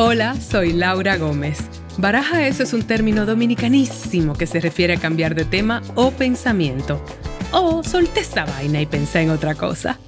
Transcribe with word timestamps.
Hola, 0.00 0.36
soy 0.36 0.74
Laura 0.74 1.16
Gómez. 1.16 1.58
Baraja 1.98 2.46
eso 2.46 2.62
es 2.62 2.72
un 2.72 2.86
término 2.86 3.26
dominicanísimo 3.26 4.34
que 4.34 4.46
se 4.46 4.60
refiere 4.60 4.94
a 4.94 5.00
cambiar 5.00 5.34
de 5.34 5.44
tema 5.44 5.82
o 5.96 6.12
pensamiento. 6.12 7.04
O 7.52 7.82
solté 7.82 8.20
esta 8.20 8.44
vaina 8.44 8.80
y 8.80 8.86
pensé 8.86 9.22
en 9.22 9.30
otra 9.30 9.56
cosa. 9.56 9.98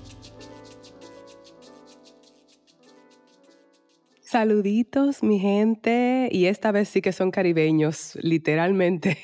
Saluditos, 4.21 5.25
mi 5.25 5.41
gente. 5.41 6.29
Y 6.31 6.45
esta 6.45 6.71
vez 6.71 6.89
sí 6.89 7.03
que 7.03 7.11
son 7.11 7.33
caribeños, 7.33 8.17
literalmente. 8.23 9.19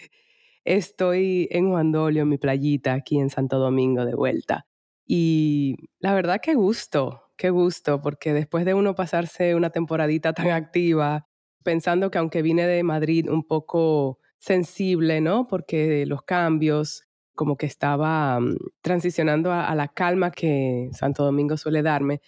Estoy 0.65 1.47
en 1.53 1.71
Juan 1.71 1.93
Dolio, 1.93 2.27
mi 2.27 2.39
playita, 2.39 2.95
aquí 2.95 3.21
en 3.21 3.31
Santo 3.31 3.61
Domingo 3.61 4.05
de 4.05 4.17
vuelta. 4.17 4.67
Y 5.07 5.77
la 6.01 6.13
verdad, 6.13 6.41
qué 6.43 6.55
gusto 6.55 7.26
qué 7.37 7.51
gusto, 7.51 8.01
porque 8.01 8.33
después 8.33 8.65
de 8.65 8.75
uno 8.75 8.95
pasarse 8.95 9.55
una 9.55 9.71
temporadita 9.71 10.33
tan 10.33 10.51
activa, 10.51 11.29
pensando 11.63 12.11
que 12.11 12.19
aunque 12.19 12.43
vine 12.43 12.67
de 12.67 12.83
Madrid 12.83 13.29
un 13.31 13.45
poco 13.45 14.19
sensible, 14.39 15.21
¿no? 15.21 15.47
Porque 15.47 16.07
los 16.07 16.23
cambios, 16.23 17.05
como 17.35 17.57
que 17.57 17.67
estaba 17.67 18.41
mm, 18.41 18.57
transicionando 18.83 19.53
a, 19.53 19.75
la 19.75 19.89
calma 19.89 20.31
que 20.31 20.89
Santo 20.93 21.25
Domingo 21.25 21.57
suele 21.57 21.83
darme, 21.83 22.21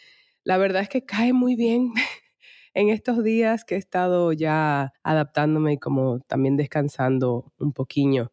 la 0.44 0.58
verdad 0.58 0.82
es 0.82 0.88
que 0.88 1.04
cae 1.04 1.32
muy 1.32 1.56
bien 1.56 1.92
en 2.74 2.90
estos 2.90 3.22
días 3.24 3.64
que 3.64 3.76
he 3.76 3.78
estado 3.78 4.32
ya 4.32 4.92
adaptándome 5.02 5.74
y 5.74 5.78
como 5.78 6.20
también 6.20 6.56
descansando 6.56 7.52
un 7.58 7.72
poquillo. 7.72 8.32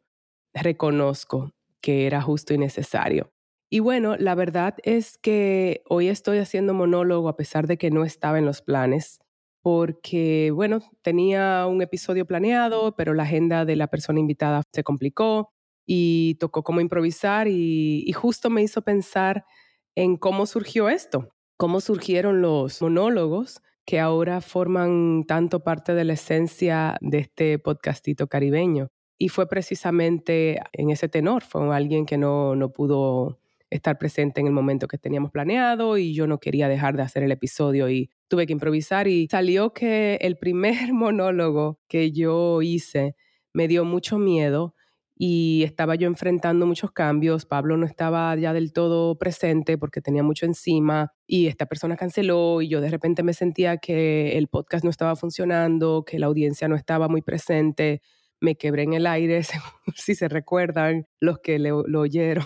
Reconozco 0.53 1.51
que 1.81 2.07
era 2.07 2.21
justo 2.21 2.53
y 2.53 2.57
necesario. 2.57 3.34
Y 3.69 3.79
bueno, 3.79 4.15
la 4.17 4.35
verdad 4.35 4.75
es 4.83 5.17
que 5.17 5.83
hoy 5.89 6.07
estoy 6.07 6.37
haciendo 6.37 6.73
monólogo 6.73 7.29
a 7.29 7.35
pesar 7.35 7.67
de 7.67 7.77
que 7.77 7.91
no 7.91 8.05
estaba 8.05 8.37
en 8.37 8.45
los 8.45 8.61
planes, 8.61 9.19
porque 9.61 10.51
bueno, 10.53 10.79
tenía 11.01 11.65
un 11.65 11.81
episodio 11.81 12.25
planeado, 12.25 12.95
pero 12.95 13.13
la 13.15 13.23
agenda 13.23 13.65
de 13.65 13.75
la 13.75 13.87
persona 13.87 14.19
invitada 14.19 14.61
se 14.71 14.83
complicó 14.83 15.49
y 15.85 16.35
tocó 16.35 16.63
como 16.63 16.81
improvisar 16.81 17.47
y, 17.47 18.11
justo 18.13 18.49
me 18.49 18.61
hizo 18.61 18.83
pensar 18.83 19.45
en 19.95 20.17
cómo 20.17 20.45
surgió 20.45 20.89
esto, 20.89 21.29
cómo 21.57 21.81
surgieron 21.81 22.41
los 22.41 22.81
monólogos 22.81 23.61
que 23.85 23.99
ahora 23.99 24.41
forman 24.41 25.25
tanto 25.27 25.63
parte 25.63 25.93
de 25.95 26.05
la 26.05 26.13
esencia 26.13 26.97
de 27.01 27.19
este 27.19 27.59
podcastito 27.59 28.27
caribeño. 28.27 28.89
Y 29.17 29.29
fue 29.29 29.47
precisamente 29.47 30.59
en 30.73 30.89
ese 30.89 31.07
tenor, 31.07 31.43
fue 31.43 31.73
alguien 31.75 32.05
que 32.05 32.17
no, 32.17 32.55
no 32.55 32.71
pudo 32.71 33.39
estar 33.75 33.97
presente 33.97 34.41
en 34.41 34.47
el 34.47 34.53
momento 34.53 34.87
que 34.87 34.97
teníamos 34.97 35.31
planeado 35.31 35.97
y 35.97 36.13
yo 36.13 36.27
no 36.27 36.39
quería 36.39 36.67
dejar 36.67 36.95
de 36.95 37.03
hacer 37.03 37.23
el 37.23 37.31
episodio 37.31 37.89
y 37.89 38.09
tuve 38.27 38.45
que 38.45 38.53
improvisar 38.53 39.07
y 39.07 39.27
salió 39.29 39.73
que 39.73 40.17
el 40.21 40.37
primer 40.37 40.75
monólogo 40.93 41.79
que 41.87 42.11
yo 42.11 42.61
hice 42.61 43.15
me 43.53 43.67
dio 43.67 43.85
mucho 43.85 44.17
miedo 44.17 44.75
y 45.17 45.63
estaba 45.63 45.95
yo 45.95 46.07
enfrentando 46.07 46.65
muchos 46.65 46.91
cambios. 46.91 47.45
Pablo 47.45 47.77
no 47.77 47.85
estaba 47.85 48.35
ya 48.35 48.51
del 48.53 48.73
todo 48.73 49.17
presente 49.17 49.77
porque 49.77 50.01
tenía 50.01 50.23
mucho 50.23 50.45
encima 50.45 51.13
y 51.25 51.47
esta 51.47 51.65
persona 51.65 51.95
canceló 51.95 52.61
y 52.61 52.67
yo 52.67 52.81
de 52.81 52.89
repente 52.89 53.23
me 53.23 53.33
sentía 53.33 53.77
que 53.77 54.37
el 54.37 54.47
podcast 54.47 54.83
no 54.83 54.89
estaba 54.89 55.15
funcionando, 55.15 56.03
que 56.05 56.19
la 56.19 56.27
audiencia 56.27 56.67
no 56.67 56.75
estaba 56.75 57.07
muy 57.07 57.21
presente. 57.21 58.01
Me 58.41 58.55
quebré 58.55 58.83
en 58.83 58.93
el 58.93 59.07
aire, 59.07 59.41
si 59.95 60.15
se 60.15 60.27
recuerdan 60.27 61.07
los 61.21 61.39
que 61.39 61.59
lo 61.59 61.99
oyeron 61.99 62.45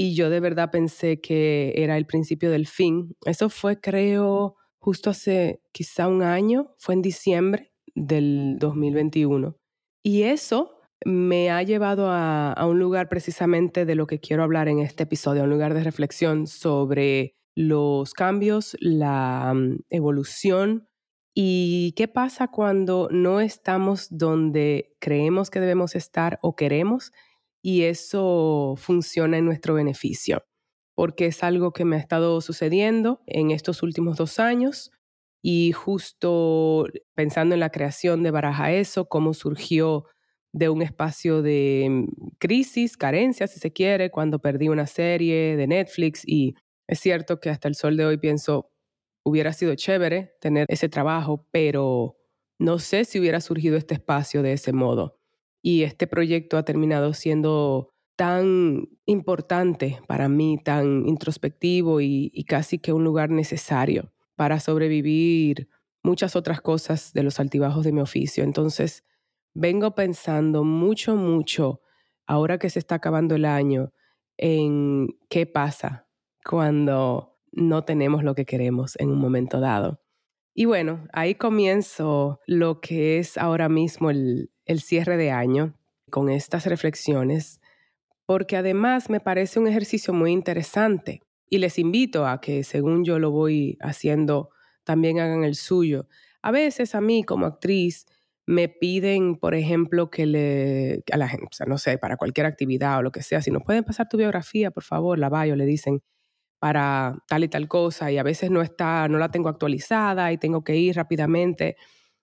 y 0.00 0.14
yo 0.14 0.30
de 0.30 0.40
verdad 0.40 0.70
pensé 0.70 1.20
que 1.20 1.74
era 1.76 1.98
el 1.98 2.06
principio 2.06 2.50
del 2.50 2.66
fin. 2.66 3.14
Eso 3.26 3.50
fue, 3.50 3.82
creo, 3.82 4.56
justo 4.78 5.10
hace 5.10 5.60
quizá 5.72 6.08
un 6.08 6.22
año, 6.22 6.74
fue 6.78 6.94
en 6.94 7.02
diciembre 7.02 7.74
del 7.94 8.56
2021. 8.58 9.58
Y 10.02 10.22
eso 10.22 10.80
me 11.04 11.50
ha 11.50 11.62
llevado 11.64 12.06
a, 12.08 12.54
un 12.66 12.78
lugar 12.78 13.10
precisamente 13.10 13.84
de 13.84 13.94
lo 13.94 14.06
que 14.06 14.20
quiero 14.20 14.42
hablar 14.42 14.68
en 14.68 14.78
este 14.78 15.02
episodio, 15.02 15.42
un 15.42 15.50
lugar 15.50 15.74
de 15.74 15.84
reflexión 15.84 16.46
sobre 16.46 17.36
los 17.54 18.14
cambios, 18.14 18.78
la 18.80 19.52
mm, 19.54 19.80
evolución 19.90 20.88
y 21.34 21.92
qué 21.94 22.08
pasa 22.08 22.48
cuando 22.48 23.08
no 23.12 23.40
estamos 23.40 24.08
donde 24.10 24.96
creemos 24.98 25.50
que 25.50 25.60
debemos 25.60 25.94
estar 25.94 26.38
o 26.40 26.56
queremos 26.56 27.12
y 27.62 27.82
eso 27.82 28.74
funciona 28.76 29.38
en 29.38 29.44
nuestro 29.44 29.74
beneficio, 29.74 30.44
porque 30.94 31.26
es 31.26 31.42
algo 31.42 31.72
que 31.72 31.84
me 31.84 31.96
ha 31.96 31.98
estado 31.98 32.40
sucediendo 32.40 33.22
en 33.26 33.50
estos 33.50 33.82
últimos 33.82 34.16
dos 34.16 34.38
años 34.38 34.90
y 35.42 35.72
justo 35.72 36.86
pensando 37.14 37.54
en 37.54 37.60
la 37.60 37.70
creación 37.70 38.22
de 38.22 38.30
Baraja 38.30 38.72
Eso, 38.72 39.08
cómo 39.08 39.34
surgió 39.34 40.06
de 40.52 40.68
un 40.68 40.82
espacio 40.82 41.42
de 41.42 41.86
mm, 41.90 42.06
crisis, 42.38 42.96
carencia, 42.96 43.46
si 43.46 43.60
se 43.60 43.72
quiere, 43.72 44.10
cuando 44.10 44.40
perdí 44.40 44.68
una 44.68 44.86
serie 44.86 45.56
de 45.56 45.66
Netflix 45.66 46.22
y 46.26 46.54
es 46.88 46.98
cierto 47.00 47.40
que 47.40 47.50
hasta 47.50 47.68
el 47.68 47.76
sol 47.76 47.96
de 47.96 48.04
hoy 48.04 48.18
pienso, 48.18 48.70
hubiera 49.24 49.52
sido 49.52 49.74
chévere 49.76 50.34
tener 50.40 50.66
ese 50.68 50.88
trabajo, 50.88 51.46
pero 51.52 52.16
no 52.58 52.78
sé 52.78 53.04
si 53.04 53.20
hubiera 53.20 53.40
surgido 53.40 53.76
este 53.76 53.94
espacio 53.94 54.42
de 54.42 54.54
ese 54.54 54.72
modo 54.72 55.19
y 55.62 55.82
este 55.82 56.06
proyecto 56.06 56.56
ha 56.56 56.64
terminado 56.64 57.12
siendo 57.14 57.92
tan 58.16 58.88
importante 59.06 60.00
para 60.06 60.28
mí, 60.28 60.58
tan 60.62 61.08
introspectivo 61.08 62.00
y, 62.00 62.44
casi 62.46 62.78
que 62.78 62.92
un 62.92 63.02
lugar 63.02 63.30
necesario 63.30 64.12
para 64.36 64.60
sobrevivir 64.60 65.68
muchas 66.02 66.36
otras 66.36 66.60
cosas 66.60 67.12
de 67.12 67.22
los 67.22 67.40
altibajos 67.40 67.84
de 67.84 67.92
mi 67.92 68.00
oficio. 68.00 68.44
Entonces, 68.44 69.04
vengo 69.54 69.94
pensando 69.94 70.64
mucho, 70.64 71.16
mucho, 71.16 71.80
ahora 72.26 72.58
que 72.58 72.70
se 72.70 72.78
está 72.78 72.96
acabando 72.96 73.34
el 73.36 73.44
año, 73.44 73.92
en 74.36 75.08
qué 75.28 75.46
pasa 75.46 76.06
cuando 76.44 77.38
no 77.52 77.84
tenemos 77.84 78.22
lo 78.22 78.34
que 78.34 78.46
queremos 78.46 78.96
en 78.98 79.10
un 79.10 79.18
momento 79.18 79.60
dado. 79.60 80.02
Y 80.54 80.66
bueno, 80.66 81.06
ahí 81.12 81.36
comienzo 81.36 82.40
lo 82.46 82.80
que 82.80 83.18
es 83.18 83.38
ahora 83.38 83.68
mismo 83.68 84.10
el, 84.10 84.50
el 84.70 84.80
cierre 84.80 85.16
de 85.16 85.32
año 85.32 85.74
con 86.10 86.30
estas 86.30 86.66
reflexiones, 86.66 87.60
porque 88.24 88.56
además 88.56 89.10
me 89.10 89.18
parece 89.18 89.58
un 89.58 89.66
ejercicio 89.66 90.14
muy 90.14 90.30
interesante 90.30 91.22
y 91.48 91.58
les 91.58 91.76
invito 91.76 92.24
a 92.24 92.40
que 92.40 92.62
según 92.62 93.04
yo 93.04 93.18
lo 93.18 93.32
voy 93.32 93.76
haciendo, 93.80 94.50
también 94.84 95.18
hagan 95.18 95.42
el 95.42 95.56
suyo. 95.56 96.06
A 96.40 96.52
veces 96.52 96.94
a 96.94 97.00
mí 97.00 97.24
como 97.24 97.46
actriz 97.46 98.06
me 98.46 98.68
piden, 98.68 99.34
por 99.34 99.56
ejemplo, 99.56 100.08
que 100.08 100.26
le, 100.26 101.02
a 101.10 101.16
la 101.16 101.26
gente, 101.26 101.46
o 101.50 101.52
sea, 101.52 101.66
no 101.66 101.76
sé, 101.76 101.98
para 101.98 102.16
cualquier 102.16 102.46
actividad 102.46 102.98
o 102.98 103.02
lo 103.02 103.10
que 103.10 103.22
sea, 103.22 103.42
si 103.42 103.50
nos 103.50 103.64
pueden 103.64 103.82
pasar 103.82 104.08
tu 104.08 104.18
biografía, 104.18 104.70
por 104.70 104.84
favor, 104.84 105.18
la 105.18 105.28
vayo, 105.28 105.56
le 105.56 105.66
dicen 105.66 106.00
para 106.60 107.16
tal 107.26 107.42
y 107.42 107.48
tal 107.48 107.66
cosa 107.66 108.12
y 108.12 108.18
a 108.18 108.22
veces 108.22 108.52
no 108.52 108.62
está, 108.62 109.08
no 109.08 109.18
la 109.18 109.32
tengo 109.32 109.48
actualizada 109.48 110.30
y 110.30 110.38
tengo 110.38 110.62
que 110.62 110.76
ir 110.76 110.94
rápidamente 110.94 111.76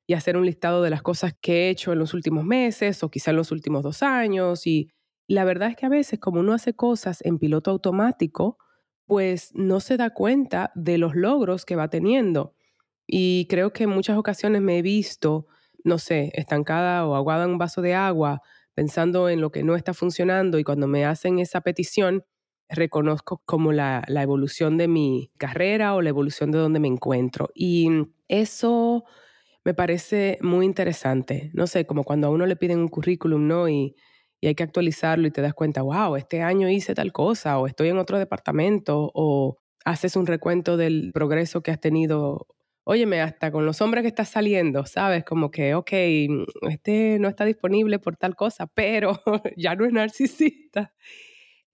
y 0.08 0.14
hacer 0.14 0.38
un 0.38 0.46
listado 0.46 0.82
de 0.82 0.90
las 0.90 1.02
cosas 1.04 1.34
que 1.40 1.68
he 1.68 1.70
hecho 1.70 1.92
en 1.94 2.00
los 2.00 2.14
últimos 2.14 2.46
meses 2.46 3.04
o 3.04 3.12
quizá 3.12 3.32
en 3.32 3.38
los 3.38 3.52
últimos 3.52 3.84
dos 3.84 4.02
años. 4.04 4.66
Y 4.66 4.90
la 5.28 5.44
verdad 5.44 5.70
es 5.70 5.76
que 5.76 5.86
a 5.86 5.90
veces 5.90 6.20
como 6.20 6.40
uno 6.40 6.54
hace 6.54 6.74
cosas 6.74 7.22
en 7.26 7.38
piloto 7.40 7.72
automático, 7.72 8.58
pues 9.06 9.52
no 9.54 9.80
se 9.82 9.98
da 9.98 10.12
cuenta 10.14 10.72
de 10.76 10.98
los 10.98 11.16
logros 11.16 11.66
que 11.66 11.76
va 11.76 11.90
teniendo. 11.90 12.56
Y 13.06 13.48
creo 13.50 13.74
que 13.74 13.84
en 13.84 13.90
muchas 13.90 14.18
ocasiones 14.18 14.62
me 14.62 14.80
he 14.80 14.82
visto, 14.82 15.48
no 15.84 15.98
sé, 15.98 16.32
estancada 16.36 17.06
o 17.06 17.16
aguada 17.16 17.46
en 17.46 17.52
un 17.52 17.58
vaso 17.58 17.82
de 17.82 17.94
agua, 17.94 18.42
pensando 18.74 19.30
en 19.30 19.42
lo 19.42 19.52
que 19.52 19.64
no 19.64 19.76
está 19.76 19.94
funcionando 19.94 20.60
y 20.60 20.64
cuando 20.64 20.88
me 20.88 21.06
hacen 21.06 21.40
esa 21.40 21.62
petición, 21.62 22.24
reconozco 22.70 23.42
como 23.46 23.72
la, 23.74 24.04
la 24.08 24.24
evolución 24.24 24.78
de 24.78 24.88
mi 24.88 25.32
carrera 25.38 25.96
o 25.96 26.02
la 26.02 26.10
evolución 26.10 26.52
de 26.52 26.60
donde 26.60 26.80
me 26.80 26.88
encuentro. 26.88 27.50
Y 27.56 27.90
eso 28.28 29.06
me 29.68 29.74
parece 29.74 30.38
muy 30.42 30.66
interesante. 30.66 31.52
No 31.54 31.68
sé, 31.68 31.86
como 31.86 32.06
cuando 32.06 32.28
a 32.28 32.30
uno 32.30 32.46
le 32.46 32.56
piden 32.56 32.80
un 32.80 32.88
currículum, 32.88 33.48
¿no? 33.50 33.68
Y, 33.68 33.98
hay 34.42 34.56
que 34.56 34.64
actualizarlo 34.64 35.28
y 35.28 35.32
te 35.32 35.42
das 35.42 35.54
cuenta, 35.54 35.82
wow, 35.82 36.16
este 36.16 36.42
año 36.42 36.70
hice 36.70 36.96
tal 36.96 37.12
cosa, 37.12 37.60
o 37.60 37.68
estoy 37.68 37.90
en 37.90 37.98
otro 37.98 38.18
departamento, 38.18 39.12
o 39.14 39.58
haces 39.84 40.16
un 40.16 40.26
recuento 40.26 40.78
del 40.78 41.12
progreso 41.14 41.62
que 41.62 41.72
has 41.72 41.82
tenido. 41.82 42.48
Óyeme, 42.86 43.20
hasta 43.20 43.52
con 43.52 43.66
los 43.66 43.82
hombres 43.82 44.04
que 44.04 44.08
estás 44.08 44.30
saliendo, 44.30 44.86
¿sabes? 44.86 45.26
Como 45.26 45.52
que, 45.52 45.76
ok, 45.76 45.92
este 46.70 47.20
no 47.20 47.28
está 47.28 47.44
disponible 47.44 48.00
por 48.00 48.16
tal 48.16 48.38
cosa, 48.38 48.68
pero 48.68 49.20
ya 49.58 49.76
no 49.76 49.84
es 49.84 49.92
narcisista. 49.92 50.94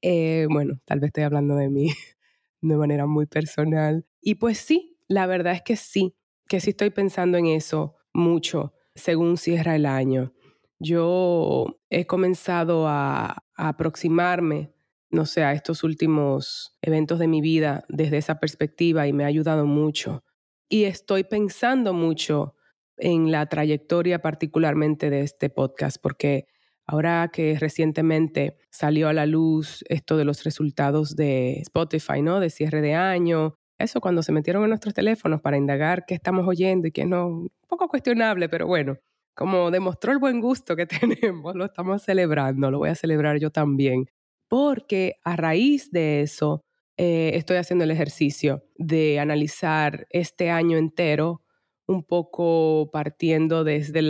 Eh, 0.02 0.48
bueno, 0.50 0.80
tal 0.86 1.00
vez 1.00 1.10
estoy 1.10 1.26
hablando 1.26 1.56
de 1.56 1.70
mí 1.70 1.90
de 2.62 2.76
manera 2.76 3.06
muy 3.06 3.28
personal. 3.28 4.04
Y 4.20 4.36
pues 4.36 4.58
sí, 4.58 4.98
la 5.08 5.28
verdad 5.28 5.54
es 5.54 5.62
que 5.62 5.76
sí 5.76 6.16
que 6.54 6.60
sí 6.60 6.70
estoy 6.70 6.92
pensando 6.92 7.40
en 7.40 7.48
eso 7.48 7.96
mucho 8.14 8.76
según 8.94 9.38
cierra 9.38 9.76
el 9.76 9.88
año. 9.88 10.34
Yo 10.78 11.80
he 11.90 12.06
comenzado 12.06 12.88
a, 12.88 13.44
aproximarme, 13.56 14.72
no 15.10 15.26
sé, 15.26 15.44
a 15.44 15.54
estos 15.54 15.84
últimos 15.84 16.78
eventos 16.84 17.18
de 17.18 17.28
mi 17.28 17.42
vida 17.42 17.86
desde 17.90 18.20
esa 18.20 18.40
perspectiva 18.40 19.08
y 19.08 19.14
me 19.14 19.24
ha 19.24 19.28
ayudado 19.28 19.66
mucho. 19.66 20.24
y 20.70 20.84
estoy 20.84 21.24
pensando 21.24 21.92
mucho 21.92 22.54
en 22.98 23.32
la 23.32 23.48
trayectoria 23.48 24.22
particularmente 24.22 25.10
de 25.10 25.22
este 25.22 25.50
podcast, 25.50 25.98
porque 26.04 26.46
ahora 26.86 27.32
que 27.34 27.58
recientemente 27.58 28.58
salió 28.70 29.10
a 29.10 29.14
la 29.14 29.26
luz 29.26 29.84
esto 29.90 30.18
de 30.18 30.26
los 30.26 30.44
resultados 30.44 31.16
de 31.16 31.54
Spotify, 31.62 32.22
¿no? 32.22 32.40
De 32.40 32.52
cierre 32.52 32.82
de 32.82 32.94
año, 32.94 33.56
eso 33.78 34.02
cuando 34.02 34.24
se 34.24 34.32
metieron 34.32 34.64
en 34.64 34.70
nuestros 34.70 34.94
teléfonos 34.94 35.42
para 35.42 35.58
indagar 35.58 36.06
qué 36.06 36.14
estamos 36.16 36.48
oyendo 36.48 36.88
y 36.88 36.92
qué 36.92 37.06
no, 37.06 37.28
un 37.28 37.52
poco 37.68 37.88
cuestionable, 37.88 38.50
pero 38.50 38.68
bueno, 38.68 38.98
como 39.36 39.72
demostró 39.72 40.12
el 40.12 40.20
buen 40.20 40.42
gusto 40.42 40.76
que 40.76 40.86
tenemos, 41.32 41.56
lo 41.56 41.66
estamos 41.66 42.04
celebrando, 42.04 42.72
lo 42.72 42.80
voy 42.80 42.90
a 42.90 42.96
celebrar 42.96 43.40
yo 43.40 43.50
también, 43.50 44.06
porque 44.48 45.16
a 45.24 45.36
raíz 45.36 45.92
de 45.92 46.22
eso 46.22 46.64
eh, 46.98 47.32
estoy 47.34 47.58
haciendo 47.58 47.84
el 47.86 47.92
ejercicio 47.92 48.64
de 48.76 49.20
analizar 49.20 50.06
este 50.12 50.52
año 50.52 50.78
entero 50.78 51.42
un 51.88 52.04
poco 52.04 52.90
partiendo 52.92 53.64
desde 53.64 54.02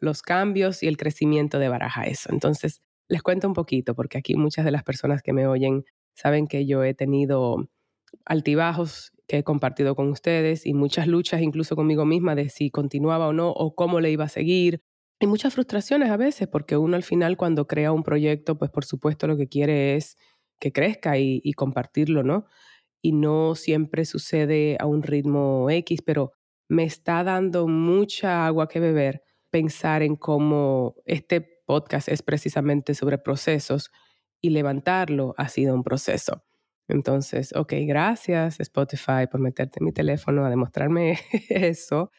los 0.00 0.22
cambios 0.22 0.82
y 0.82 0.86
el 0.86 0.96
crecimiento 0.96 1.58
de 1.58 1.68
Baraja 1.68 2.04
eso. 2.04 2.30
Entonces, 2.32 2.80
les 3.08 3.22
cuento 3.22 3.48
un 3.48 3.54
poquito, 3.54 3.94
porque 3.94 4.18
aquí 4.18 4.36
muchas 4.36 4.64
de 4.64 4.70
las 4.70 4.84
personas 4.84 5.22
que 5.22 5.32
me 5.32 5.46
oyen 5.46 5.84
saben 6.14 6.46
que 6.46 6.66
yo 6.66 6.84
he 6.84 6.94
tenido 6.94 7.68
altibajos 8.24 9.12
que 9.26 9.38
he 9.38 9.44
compartido 9.44 9.94
con 9.94 10.08
ustedes 10.08 10.66
y 10.66 10.74
muchas 10.74 11.06
luchas 11.06 11.40
incluso 11.40 11.76
conmigo 11.76 12.04
misma 12.04 12.34
de 12.34 12.48
si 12.48 12.70
continuaba 12.70 13.28
o 13.28 13.32
no 13.32 13.50
o 13.50 13.74
cómo 13.74 14.00
le 14.00 14.10
iba 14.10 14.24
a 14.24 14.28
seguir. 14.28 14.82
Y 15.20 15.26
muchas 15.26 15.54
frustraciones 15.54 16.10
a 16.10 16.16
veces, 16.16 16.48
porque 16.48 16.76
uno 16.76 16.96
al 16.96 17.02
final 17.02 17.36
cuando 17.36 17.66
crea 17.66 17.92
un 17.92 18.02
proyecto, 18.02 18.58
pues 18.58 18.70
por 18.70 18.84
supuesto 18.84 19.26
lo 19.26 19.36
que 19.36 19.48
quiere 19.48 19.94
es 19.94 20.16
que 20.58 20.72
crezca 20.72 21.18
y, 21.18 21.52
compartirlo, 21.52 22.22
¿no? 22.22 22.46
Y 23.02 23.12
no 23.12 23.54
siempre 23.54 24.04
sucede 24.04 24.76
a 24.80 24.86
un 24.86 25.02
ritmo 25.02 25.68
X, 25.70 26.02
pero 26.02 26.32
me 26.68 26.84
está 26.84 27.24
dando 27.24 27.66
mucha 27.66 28.46
agua 28.46 28.68
que 28.68 28.80
beber 28.80 29.22
pensar 29.50 30.02
en 30.02 30.16
cómo 30.16 30.96
este 31.04 31.40
podcast 31.66 32.08
es 32.08 32.22
precisamente 32.22 32.94
sobre 32.94 33.18
procesos 33.18 33.90
y 34.40 34.50
levantarlo 34.50 35.34
ha 35.36 35.48
sido 35.48 35.74
un 35.74 35.82
proceso. 35.82 36.44
Entonces, 36.90 37.54
ok, 37.54 37.74
gracias 37.86 38.60
Spotify 38.60 39.26
por 39.30 39.40
meterte 39.40 39.78
en 39.80 39.86
mi 39.86 39.92
teléfono 39.92 40.44
a 40.44 40.50
demostrarme 40.50 41.18
eso, 41.48 42.10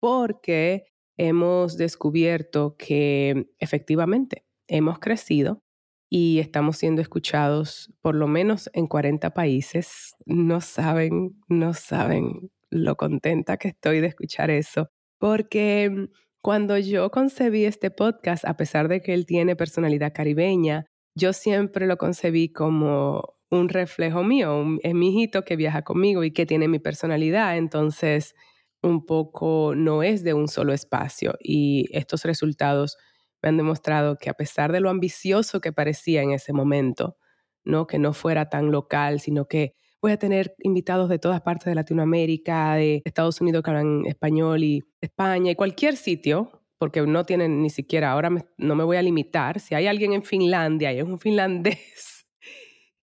porque 0.00 0.84
hemos 1.16 1.76
descubierto 1.76 2.76
que 2.78 3.48
efectivamente 3.58 4.44
hemos 4.68 4.98
crecido 4.98 5.62
y 6.10 6.38
estamos 6.38 6.78
siendo 6.78 7.02
escuchados 7.02 7.92
por 8.00 8.14
lo 8.14 8.28
menos 8.28 8.70
en 8.72 8.86
40 8.86 9.34
países. 9.34 10.14
No 10.24 10.60
saben, 10.60 11.38
no 11.48 11.74
saben 11.74 12.50
lo 12.70 12.96
contenta 12.96 13.56
que 13.56 13.68
estoy 13.68 14.00
de 14.00 14.08
escuchar 14.08 14.50
eso, 14.50 14.88
porque 15.18 16.08
cuando 16.42 16.78
yo 16.78 17.10
concebí 17.10 17.64
este 17.64 17.90
podcast, 17.90 18.44
a 18.44 18.56
pesar 18.56 18.88
de 18.88 19.02
que 19.02 19.12
él 19.12 19.26
tiene 19.26 19.56
personalidad 19.56 20.12
caribeña, 20.14 20.86
yo 21.14 21.32
siempre 21.32 21.86
lo 21.86 21.96
concebí 21.96 22.52
como 22.52 23.37
un 23.50 23.68
reflejo 23.68 24.22
mío, 24.24 24.64
es 24.82 24.94
mi 24.94 25.08
hijito 25.08 25.44
que 25.44 25.56
viaja 25.56 25.82
conmigo 25.82 26.24
y 26.24 26.32
que 26.32 26.46
tiene 26.46 26.68
mi 26.68 26.78
personalidad, 26.78 27.56
entonces 27.56 28.34
un 28.82 29.06
poco 29.06 29.74
no 29.74 30.02
es 30.02 30.22
de 30.22 30.34
un 30.34 30.48
solo 30.48 30.72
espacio 30.72 31.34
y 31.40 31.86
estos 31.92 32.24
resultados 32.24 32.96
me 33.42 33.48
han 33.48 33.56
demostrado 33.56 34.16
que 34.16 34.30
a 34.30 34.34
pesar 34.34 34.72
de 34.72 34.80
lo 34.80 34.90
ambicioso 34.90 35.60
que 35.60 35.72
parecía 35.72 36.22
en 36.22 36.32
ese 36.32 36.52
momento, 36.52 37.16
¿no? 37.64 37.86
que 37.86 37.98
no 37.98 38.12
fuera 38.12 38.48
tan 38.48 38.70
local, 38.70 39.20
sino 39.20 39.46
que 39.46 39.74
voy 40.00 40.12
a 40.12 40.18
tener 40.18 40.54
invitados 40.60 41.08
de 41.08 41.18
todas 41.18 41.40
partes 41.40 41.66
de 41.66 41.74
Latinoamérica, 41.74 42.74
de 42.74 43.02
Estados 43.04 43.40
Unidos 43.40 43.62
que 43.62 43.70
hablan 43.70 44.06
español 44.06 44.62
y 44.62 44.84
España 45.00 45.52
y 45.52 45.56
cualquier 45.56 45.96
sitio, 45.96 46.62
porque 46.78 47.02
no 47.02 47.24
tienen 47.24 47.62
ni 47.62 47.70
siquiera, 47.70 48.12
ahora 48.12 48.30
no 48.56 48.74
me 48.76 48.84
voy 48.84 48.96
a 48.96 49.02
limitar, 49.02 49.58
si 49.58 49.74
hay 49.74 49.86
alguien 49.86 50.12
en 50.12 50.22
Finlandia 50.22 50.92
y 50.92 50.98
es 50.98 51.04
un 51.04 51.18
finlandés 51.18 52.17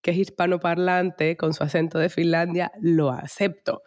que 0.06 0.12
es 0.12 0.18
hispanoparlante 0.18 1.36
con 1.36 1.56
su 1.56 1.64
acento 1.64 1.98
de 1.98 2.10
Finlandia, 2.10 2.72
lo 2.80 3.10
acepto. 3.10 3.82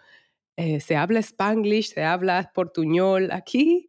Eh, 0.57 0.81
se 0.81 0.97
habla 0.97 1.21
spanglish, 1.21 1.95
se 1.95 2.03
habla 2.03 2.51
portuñol. 2.53 3.31
Aquí 3.31 3.89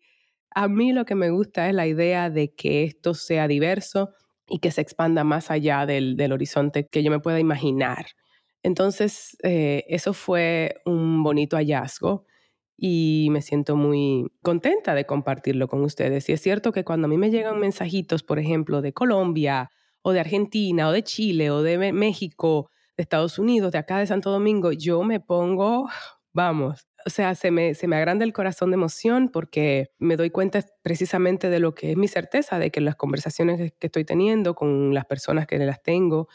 a 0.52 0.68
mí 0.68 0.94
lo 0.94 1.06
que 1.06 1.16
me 1.16 1.32
gusta 1.32 1.68
es 1.68 1.74
la 1.74 1.88
idea 1.88 2.30
de 2.30 2.54
que 2.54 2.84
esto 2.84 3.16
sea 3.16 3.48
diverso 3.48 4.12
y 4.48 4.60
que 4.60 4.70
se 4.70 4.82
expanda 4.82 5.24
más 5.24 5.50
allá 5.50 5.88
del, 5.88 6.32
horizonte 6.32 6.88
que 6.88 7.02
yo 7.02 7.10
me 7.10 7.20
pueda 7.20 7.40
imaginar. 7.40 8.06
Entonces, 8.62 9.36
eh, 9.42 9.86
eso 9.88 10.14
fue 10.14 10.76
un 10.86 11.24
bonito 11.24 11.58
hallazgo 11.58 12.28
y 12.78 13.30
me 13.32 13.42
siento 13.42 13.76
muy 13.76 14.28
contenta 14.44 14.94
de 14.94 15.08
compartirlo 15.08 15.68
con 15.68 15.82
ustedes. 15.82 16.30
Y 16.30 16.34
es 16.34 16.42
cierto 16.42 16.74
que 16.74 16.84
cuando 16.84 17.08
a 17.08 17.10
mí 17.10 17.18
me 17.18 17.32
llegan 17.32 17.60
mensajitos, 17.60 18.22
por 18.22 18.38
ejemplo, 18.38 18.84
de 18.84 18.94
Colombia 18.94 19.72
o 20.02 20.12
de 20.12 20.20
Argentina 20.20 20.90
o 20.90 20.92
de 20.92 21.04
Chile 21.04 21.52
o 21.52 21.62
de 21.62 21.92
México, 21.94 22.72
de 22.98 23.04
Estados 23.04 23.40
Unidos, 23.40 23.72
de 23.72 23.78
acá 23.78 24.00
de 24.00 24.08
Santo 24.08 24.32
Domingo, 24.32 24.72
yo 24.72 25.04
me 25.04 25.20
pongo, 25.20 25.90
vamos, 26.34 26.88
o 27.06 27.10
sea, 27.10 27.36
se 27.36 27.52
me, 27.52 27.74
se 27.74 27.88
me 27.88 27.96
agranda 27.96 28.26
el 28.26 28.34
corazón 28.34 28.72
de 28.72 28.76
emoción 28.76 29.30
porque 29.30 29.92
me 30.00 30.18
doy 30.18 30.30
cuenta 30.30 30.64
precisamente 30.82 31.50
de 31.50 31.60
lo 31.60 31.74
que 31.74 31.92
es 31.92 31.98
mi 31.98 32.08
certeza, 32.08 32.60
de 32.60 32.72
que 32.72 32.82
las 32.82 32.96
conversaciones 32.96 33.74
que 33.80 33.88
estoy 33.88 34.06
teniendo 34.06 34.56
con 34.56 34.94
las 34.94 35.06
personas 35.06 35.48
que 35.48 35.58
las 35.60 35.82
tengo 35.82 36.28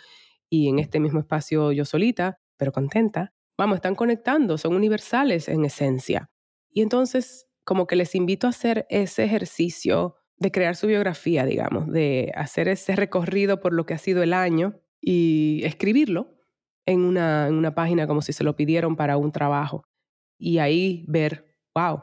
y 0.48 0.68
en 0.68 0.78
este 0.78 1.00
mismo 1.00 1.20
espacio 1.20 1.72
yo 1.72 1.84
solita, 1.84 2.38
pero 2.56 2.72
contenta, 2.72 3.32
vamos, 3.58 3.76
están 3.76 3.94
conectando, 3.94 4.58
son 4.58 4.74
universales 4.74 5.48
en 5.48 5.64
esencia. 5.64 6.30
Y 6.70 6.82
entonces, 6.82 7.46
como 7.64 7.86
que 7.86 7.96
les 7.96 8.14
invito 8.14 8.46
a 8.46 8.50
hacer 8.50 8.86
ese 8.88 9.24
ejercicio 9.24 10.16
de 10.44 10.52
crear 10.52 10.76
su 10.76 10.86
biografía, 10.86 11.46
digamos, 11.46 11.90
de 11.90 12.30
hacer 12.36 12.68
ese 12.68 12.94
recorrido 12.94 13.60
por 13.60 13.72
lo 13.72 13.86
que 13.86 13.94
ha 13.94 13.98
sido 13.98 14.22
el 14.22 14.34
año 14.34 14.78
y 15.00 15.62
escribirlo 15.64 16.36
en 16.86 17.00
una, 17.00 17.48
en 17.48 17.54
una 17.54 17.74
página 17.74 18.06
como 18.06 18.20
si 18.20 18.34
se 18.34 18.44
lo 18.44 18.54
pidieron 18.54 18.94
para 18.94 19.16
un 19.16 19.32
trabajo. 19.32 19.84
Y 20.38 20.58
ahí 20.58 21.06
ver, 21.08 21.56
wow, 21.74 22.02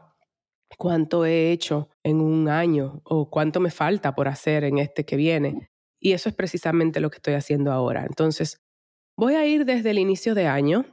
cuánto 0.76 1.24
he 1.26 1.52
hecho 1.52 1.90
en 2.04 2.20
un 2.20 2.50
año 2.50 3.02
o 3.06 3.30
cuánto 3.30 3.60
me 3.60 3.70
falta 3.70 4.16
por 4.16 4.28
hacer 4.28 4.64
en 4.64 4.80
este 4.80 5.06
que 5.06 5.18
viene. 5.18 5.70
Y 6.00 6.14
eso 6.14 6.28
es 6.28 6.36
precisamente 6.36 7.00
lo 7.00 7.12
que 7.12 7.18
estoy 7.18 7.36
haciendo 7.36 7.72
ahora. 7.72 8.06
Entonces, 8.08 8.58
voy 9.16 9.36
a 9.36 9.46
ir 9.46 9.66
desde 9.66 9.92
el 9.92 10.00
inicio 10.00 10.34
de 10.34 10.48
año 10.48 10.86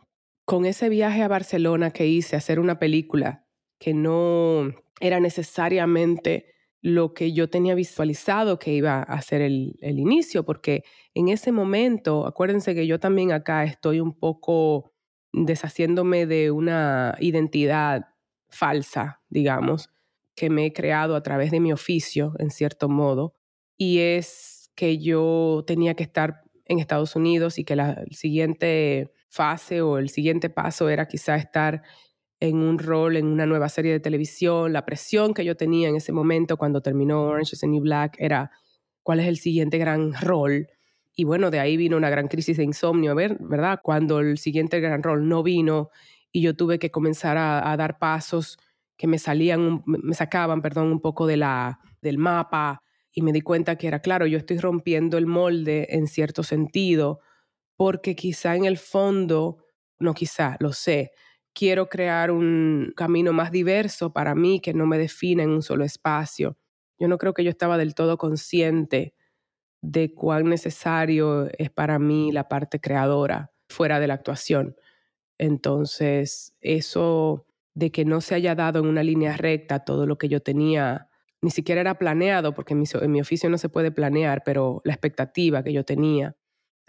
con 0.45 0.67
ese 0.67 0.91
viaje 0.91 1.23
a 1.23 1.29
Barcelona 1.29 1.93
que 1.93 2.07
hice 2.07 2.37
hacer 2.37 2.61
una 2.61 2.79
película 2.79 3.47
que 3.81 3.95
no 3.95 4.71
era 5.01 5.19
necesariamente 5.19 6.58
lo 6.81 7.13
que 7.13 7.33
yo 7.33 7.51
tenía 7.51 7.75
visualizado 7.75 8.59
que 8.59 8.73
iba 8.73 9.03
a 9.03 9.21
ser 9.23 9.41
el, 9.41 9.77
el, 9.81 9.99
inicio, 9.99 10.45
porque 10.45 10.85
en 11.15 11.29
ese 11.29 11.51
momento, 11.51 12.27
acuérdense 12.27 12.75
que 12.75 12.87
yo 12.87 13.01
también 13.01 13.33
acá 13.33 13.65
estoy 13.65 14.01
un 14.01 14.17
poco 14.17 14.93
deshaciéndome 15.33 16.27
de 16.27 16.51
una 16.51 17.17
identidad 17.21 18.07
falsa, 18.49 19.21
digamos, 19.29 19.91
que 20.35 20.51
me 20.51 20.67
he 20.67 20.73
creado 20.73 21.17
a 21.17 21.23
través 21.23 21.51
de 21.51 21.61
mi 21.61 21.73
oficio, 21.73 22.35
en 22.39 22.51
cierto 22.51 22.89
modo, 22.89 23.35
y 23.77 23.99
es 23.99 24.71
que 24.75 24.99
yo 24.99 25.65
tenía 25.67 25.95
que 25.95 26.05
estar 26.05 26.43
en 26.65 26.79
Estados 26.79 27.17
Unidos 27.17 27.59
y 27.59 27.65
que 27.65 27.75
la 27.75 28.05
siguiente 28.11 29.13
fase 29.29 29.83
o 29.83 29.99
el 29.99 30.11
siguiente 30.11 30.51
paso 30.51 30.89
era 30.89 31.09
quizá 31.09 31.37
estar 31.37 31.83
en 32.41 32.57
un 32.57 32.79
rol 32.79 33.17
en 33.17 33.27
una 33.27 33.47
nueva 33.47 33.69
serie 33.69 33.93
de 33.93 34.01
televisión. 34.01 34.73
La 34.73 34.85
presión 34.85 35.35
que 35.35 35.45
yo 35.45 35.57
tenía 35.57 35.89
en 35.89 35.97
ese 35.97 36.13
momento 36.13 36.57
cuando 36.57 36.81
terminó 36.81 37.23
Orange 37.23 37.55
is 37.55 37.61
the 37.61 37.67
New 37.67 37.83
Black 37.83 38.17
era 38.19 38.51
cuál 39.03 39.21
es 39.21 39.27
el 39.27 39.39
siguiente 39.39 39.79
gran 39.79 40.15
rol. 40.21 40.69
Y 41.15 41.25
bueno, 41.25 41.51
de 41.51 41.61
ahí 41.61 41.77
vino 41.77 41.97
una 41.97 42.11
gran 42.11 42.29
crisis 42.29 42.57
de 42.57 42.65
insomnio, 42.65 43.15
¿verdad? 43.15 43.81
Cuando 43.83 44.21
el 44.21 44.39
siguiente 44.39 44.81
gran 44.81 45.03
rol 45.03 45.29
no 45.29 45.43
vino 45.43 45.91
y 46.31 46.43
yo 46.43 46.55
tuve 46.55 46.79
que 46.79 46.91
comenzar 46.91 47.37
a, 47.37 47.73
a 47.73 47.77
dar 47.77 47.99
pasos 47.99 48.59
que 48.97 49.07
me 49.07 49.19
salían, 49.19 49.83
me 49.87 50.15
sacaban, 50.15 50.61
perdón, 50.61 50.93
un 50.93 51.01
poco 51.01 51.27
de 51.27 51.37
la, 51.37 51.81
del 52.03 52.19
mapa, 52.19 52.83
y 53.13 53.23
me 53.23 53.33
di 53.33 53.41
cuenta 53.41 53.77
que 53.77 53.89
era 53.89 54.01
claro, 54.01 54.27
yo 54.27 54.39
estoy 54.39 54.59
rompiendo 54.59 55.19
el 55.19 55.27
molde 55.27 55.87
en 55.91 56.07
cierto 56.07 56.43
sentido, 56.43 57.21
porque 57.77 58.15
quizá 58.15 58.57
en 58.57 58.65
el 58.65 58.77
fondo, 58.77 59.65
no 59.99 60.15
quizá, 60.15 60.57
lo 60.61 60.73
sé, 60.73 61.13
quiero 61.59 61.89
crear 61.89 62.31
un 62.31 62.93
camino 62.95 63.33
más 63.33 63.51
diverso 63.51 64.13
para 64.13 64.37
mí 64.37 64.61
que 64.61 64.73
no 64.75 64.87
me 64.87 64.97
defina 64.97 65.43
en 65.43 65.51
un 65.51 65.63
solo 65.63 65.85
espacio. 65.85 66.57
Yo 67.01 67.09
no 67.09 67.19
creo 67.19 67.35
que 67.35 67.43
yo 67.43 67.51
estaba 67.51 67.77
del 67.77 67.97
todo 67.97 68.17
consciente 68.17 69.17
de 69.83 70.15
cuán 70.15 70.45
necesario 70.45 71.49
es 71.59 71.71
para 71.71 71.99
mí 71.99 72.31
la 72.31 72.49
parte 72.49 72.79
creadora 72.79 73.51
fuera 73.69 73.99
de 73.99 74.07
la 74.07 74.15
actuación. 74.15 74.77
Entonces, 75.37 76.55
eso 76.61 77.49
de 77.75 77.91
que 77.91 78.05
no 78.05 78.21
se 78.21 78.37
haya 78.37 78.55
dado 78.55 78.79
en 78.79 78.87
una 78.87 79.03
línea 79.03 79.37
recta 79.37 79.81
todo 79.81 80.07
lo 80.07 80.17
que 80.17 80.29
yo 80.29 80.41
tenía 80.41 81.09
ni 81.41 81.51
siquiera 81.51 81.81
era 81.81 81.99
planeado, 81.99 82.55
porque 82.55 82.75
en 82.75 83.11
mi, 83.11 83.21
oficio 83.21 83.51
no 83.51 83.59
se 83.59 83.69
puede 83.69 83.91
planear, 83.91 84.43
pero 84.45 84.81
la 84.85 84.93
expectativa 84.93 85.65
que 85.65 85.73
yo 85.73 85.85
tenía, 85.85 86.37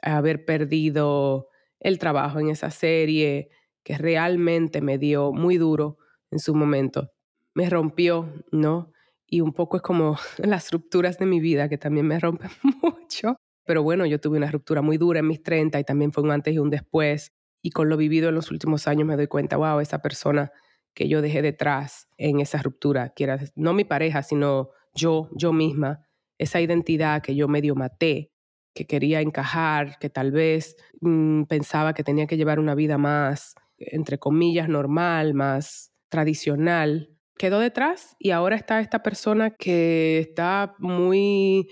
haber 0.01 0.45
perdido 0.45 1.49
el 1.79 1.97
trabajo 1.97 2.39
en 2.39 2.49
esa 2.49 2.69
serie, 2.69 3.49
que 3.89 3.97
realmente 3.97 4.81
me 4.81 4.99
dio 4.99 5.33
muy 5.33 5.57
duro 5.57 5.97
en 6.29 6.37
su 6.37 6.53
momento. 6.53 7.11
Me 7.55 7.71
rompió, 7.71 8.31
¿no? 8.51 8.93
Y 9.25 9.41
un 9.41 9.51
poco 9.51 9.77
es 9.77 9.81
como 9.81 10.15
las 10.37 10.69
rupturas 10.69 11.17
de 11.17 11.25
mi 11.25 11.39
vida 11.39 11.67
que 11.69 11.79
también 11.79 12.05
me 12.05 12.19
rompen 12.19 12.51
mucho. 12.83 13.35
Pero 13.65 13.81
bueno, 13.81 14.05
yo 14.05 14.21
tuve 14.21 14.37
una 14.37 14.51
ruptura 14.51 14.83
muy 14.83 14.97
dura 14.97 15.21
en 15.21 15.27
mis 15.27 15.41
30 15.41 15.79
y 15.79 15.83
también 15.83 16.11
fue 16.11 16.21
un 16.21 16.29
antes 16.29 16.53
y 16.53 16.59
un 16.59 16.69
después. 16.69 17.31
Y 17.63 17.71
con 17.71 17.89
lo 17.89 17.97
vivido 17.97 18.29
en 18.29 18.35
los 18.35 18.51
últimos 18.51 18.87
años 18.87 19.07
me 19.07 19.15
doy 19.15 19.25
cuenta, 19.25 19.57
wow, 19.57 19.79
esa 19.79 20.03
persona 20.03 20.51
que 20.93 21.07
yo 21.07 21.23
dejé 21.23 21.41
detrás 21.41 22.07
en 22.17 22.41
esa 22.41 22.61
ruptura, 22.61 23.15
que 23.15 23.23
era 23.23 23.39
no 23.55 23.73
mi 23.73 23.85
pareja, 23.85 24.21
sino 24.21 24.69
yo, 24.93 25.29
yo 25.31 25.51
misma, 25.51 26.05
esa 26.37 26.61
identidad 26.61 27.23
que 27.23 27.35
yo 27.35 27.47
medio 27.47 27.73
maté, 27.73 28.31
que 28.75 28.85
quería 28.85 29.21
encajar, 29.21 29.97
que 29.97 30.11
tal 30.11 30.31
vez 30.31 30.75
mm, 31.01 31.45
pensaba 31.45 31.95
que 31.95 32.03
tenía 32.03 32.27
que 32.27 32.37
llevar 32.37 32.59
una 32.59 32.75
vida 32.75 32.99
más, 32.99 33.55
entre 33.79 34.19
comillas, 34.19 34.69
normal, 34.69 35.33
más 35.33 35.91
tradicional, 36.09 37.09
quedó 37.37 37.59
detrás 37.59 38.15
y 38.19 38.31
ahora 38.31 38.55
está 38.55 38.81
esta 38.81 39.01
persona 39.01 39.51
que 39.51 40.19
está 40.19 40.75
muy 40.79 41.69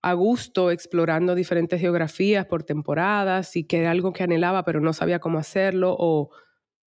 a 0.00 0.12
gusto 0.12 0.70
explorando 0.70 1.34
diferentes 1.34 1.80
geografías 1.80 2.46
por 2.46 2.62
temporadas 2.62 3.56
y 3.56 3.64
que 3.64 3.78
era 3.78 3.90
algo 3.90 4.12
que 4.12 4.22
anhelaba 4.22 4.64
pero 4.64 4.80
no 4.80 4.92
sabía 4.92 5.18
cómo 5.18 5.38
hacerlo 5.38 5.96
o 5.98 6.30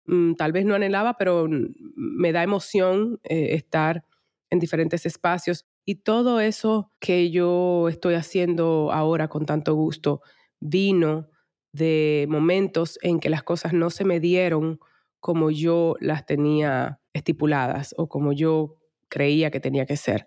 mm, 0.07 0.35
tal 0.35 0.51
vez 0.53 0.65
no 0.67 0.75
anhelaba 0.75 1.17
pero 1.17 1.47
me 1.49 2.33
da 2.33 2.43
emoción 2.43 3.21
eh, 3.23 3.55
estar 3.55 4.05
en 4.51 4.59
diferentes 4.59 5.07
espacios. 5.07 5.67
Y 5.85 5.97
todo 5.97 6.41
eso 6.41 6.93
que 6.99 7.31
yo 7.31 7.89
estoy 7.89 8.15
haciendo 8.15 8.91
ahora 8.93 9.29
con 9.29 9.47
tanto 9.47 9.75
gusto 9.75 10.21
vino 10.59 11.29
de 11.77 12.27
momentos 12.29 12.99
en 13.03 13.21
que 13.21 13.31
las 13.31 13.43
cosas 13.43 13.73
no 13.73 13.91
se 13.91 14.05
me 14.05 14.21
dieron 14.21 14.81
como 15.21 15.51
yo 15.51 15.97
las 16.01 16.27
tenía 16.27 17.01
estipuladas 17.13 17.95
o 17.99 18.09
como 18.09 18.33
yo 18.33 18.77
creía 19.09 19.51
que 19.51 19.61
tenía 19.61 19.87
que 19.87 19.97
ser. 19.97 20.27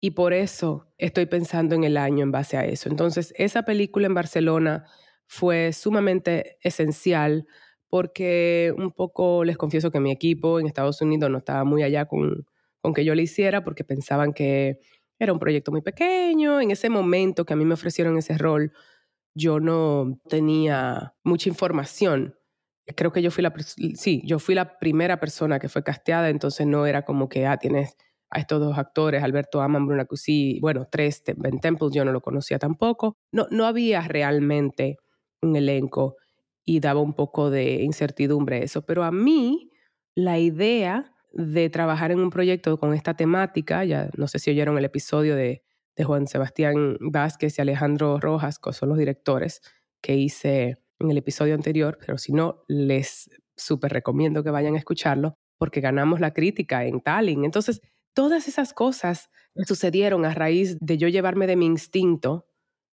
Y 0.00 0.12
por 0.12 0.32
eso 0.32 0.92
estoy 0.98 1.26
pensando 1.26 1.74
en 1.74 1.84
el 1.84 1.96
año 1.96 2.22
en 2.22 2.32
base 2.32 2.56
a 2.56 2.64
eso. 2.64 2.88
Entonces, 2.88 3.34
esa 3.36 3.62
película 3.64 4.06
en 4.06 4.14
Barcelona 4.14 4.84
fue 5.26 5.72
sumamente 5.72 6.58
esencial 6.62 7.46
porque 7.88 8.74
un 8.76 8.92
poco 8.92 9.44
les 9.44 9.56
confieso 9.56 9.90
que 9.90 10.00
mi 10.00 10.10
equipo 10.10 10.60
en 10.60 10.66
Estados 10.66 11.00
Unidos 11.00 11.30
no 11.30 11.38
estaba 11.38 11.64
muy 11.64 11.82
allá 11.82 12.06
con, 12.06 12.46
con 12.80 12.94
que 12.94 13.04
yo 13.04 13.14
lo 13.14 13.22
hiciera 13.22 13.64
porque 13.64 13.84
pensaban 13.84 14.32
que 14.32 14.78
era 15.18 15.32
un 15.32 15.38
proyecto 15.38 15.72
muy 15.72 15.82
pequeño. 15.82 16.60
En 16.60 16.70
ese 16.70 16.90
momento 16.90 17.44
que 17.44 17.54
a 17.54 17.56
mí 17.56 17.64
me 17.64 17.74
ofrecieron 17.74 18.18
ese 18.18 18.36
rol, 18.38 18.72
yo 19.36 19.60
no 19.60 20.18
tenía 20.28 21.14
mucha 21.22 21.50
información. 21.50 22.34
Creo 22.96 23.12
que 23.12 23.20
yo 23.20 23.30
fui 23.30 23.42
la, 23.42 23.52
sí, 23.94 24.22
yo 24.24 24.38
fui 24.38 24.54
la 24.54 24.78
primera 24.78 25.20
persona 25.20 25.58
que 25.58 25.68
fue 25.68 25.82
casteada, 25.82 26.30
entonces 26.30 26.66
no 26.66 26.86
era 26.86 27.04
como 27.04 27.28
que, 27.28 27.46
ah, 27.46 27.58
tienes 27.58 27.96
a 28.30 28.40
estos 28.40 28.60
dos 28.60 28.78
actores, 28.78 29.22
Alberto 29.22 29.60
Aman, 29.60 29.86
Bruna 29.86 30.06
Cusi, 30.06 30.58
bueno, 30.60 30.88
tres, 30.90 31.22
Ben 31.36 31.60
Temple, 31.60 31.88
yo 31.92 32.04
no 32.04 32.12
lo 32.12 32.22
conocía 32.22 32.58
tampoco. 32.58 33.18
No, 33.30 33.46
no 33.50 33.66
había 33.66 34.00
realmente 34.08 34.96
un 35.42 35.54
elenco 35.54 36.16
y 36.64 36.80
daba 36.80 37.00
un 37.00 37.12
poco 37.14 37.50
de 37.50 37.82
incertidumbre 37.82 38.64
eso, 38.64 38.86
pero 38.86 39.04
a 39.04 39.12
mí 39.12 39.70
la 40.14 40.38
idea 40.38 41.12
de 41.32 41.68
trabajar 41.68 42.10
en 42.10 42.20
un 42.20 42.30
proyecto 42.30 42.78
con 42.78 42.94
esta 42.94 43.14
temática, 43.14 43.84
ya 43.84 44.08
no 44.16 44.28
sé 44.28 44.38
si 44.38 44.50
oyeron 44.50 44.78
el 44.78 44.86
episodio 44.86 45.36
de, 45.36 45.62
de 45.96 46.04
Juan 46.04 46.26
Sebastián 46.26 46.96
Vázquez 47.00 47.58
y 47.58 47.62
Alejandro 47.62 48.20
Rojas, 48.20 48.58
que 48.58 48.72
son 48.72 48.90
los 48.90 48.98
directores 48.98 49.62
que 50.02 50.14
hice 50.14 50.78
en 50.98 51.10
el 51.10 51.18
episodio 51.18 51.54
anterior, 51.54 51.98
pero 51.98 52.18
si 52.18 52.32
no, 52.32 52.62
les 52.68 53.30
súper 53.56 53.92
recomiendo 53.92 54.42
que 54.42 54.50
vayan 54.50 54.74
a 54.74 54.78
escucharlo 54.78 55.34
porque 55.58 55.80
ganamos 55.80 56.20
la 56.20 56.32
crítica 56.32 56.84
en 56.84 57.00
Tallinn. 57.00 57.44
Entonces, 57.44 57.80
todas 58.14 58.48
esas 58.48 58.72
cosas 58.72 59.30
sucedieron 59.66 60.24
a 60.24 60.34
raíz 60.34 60.76
de 60.80 60.98
yo 60.98 61.08
llevarme 61.08 61.46
de 61.46 61.56
mi 61.56 61.66
instinto 61.66 62.46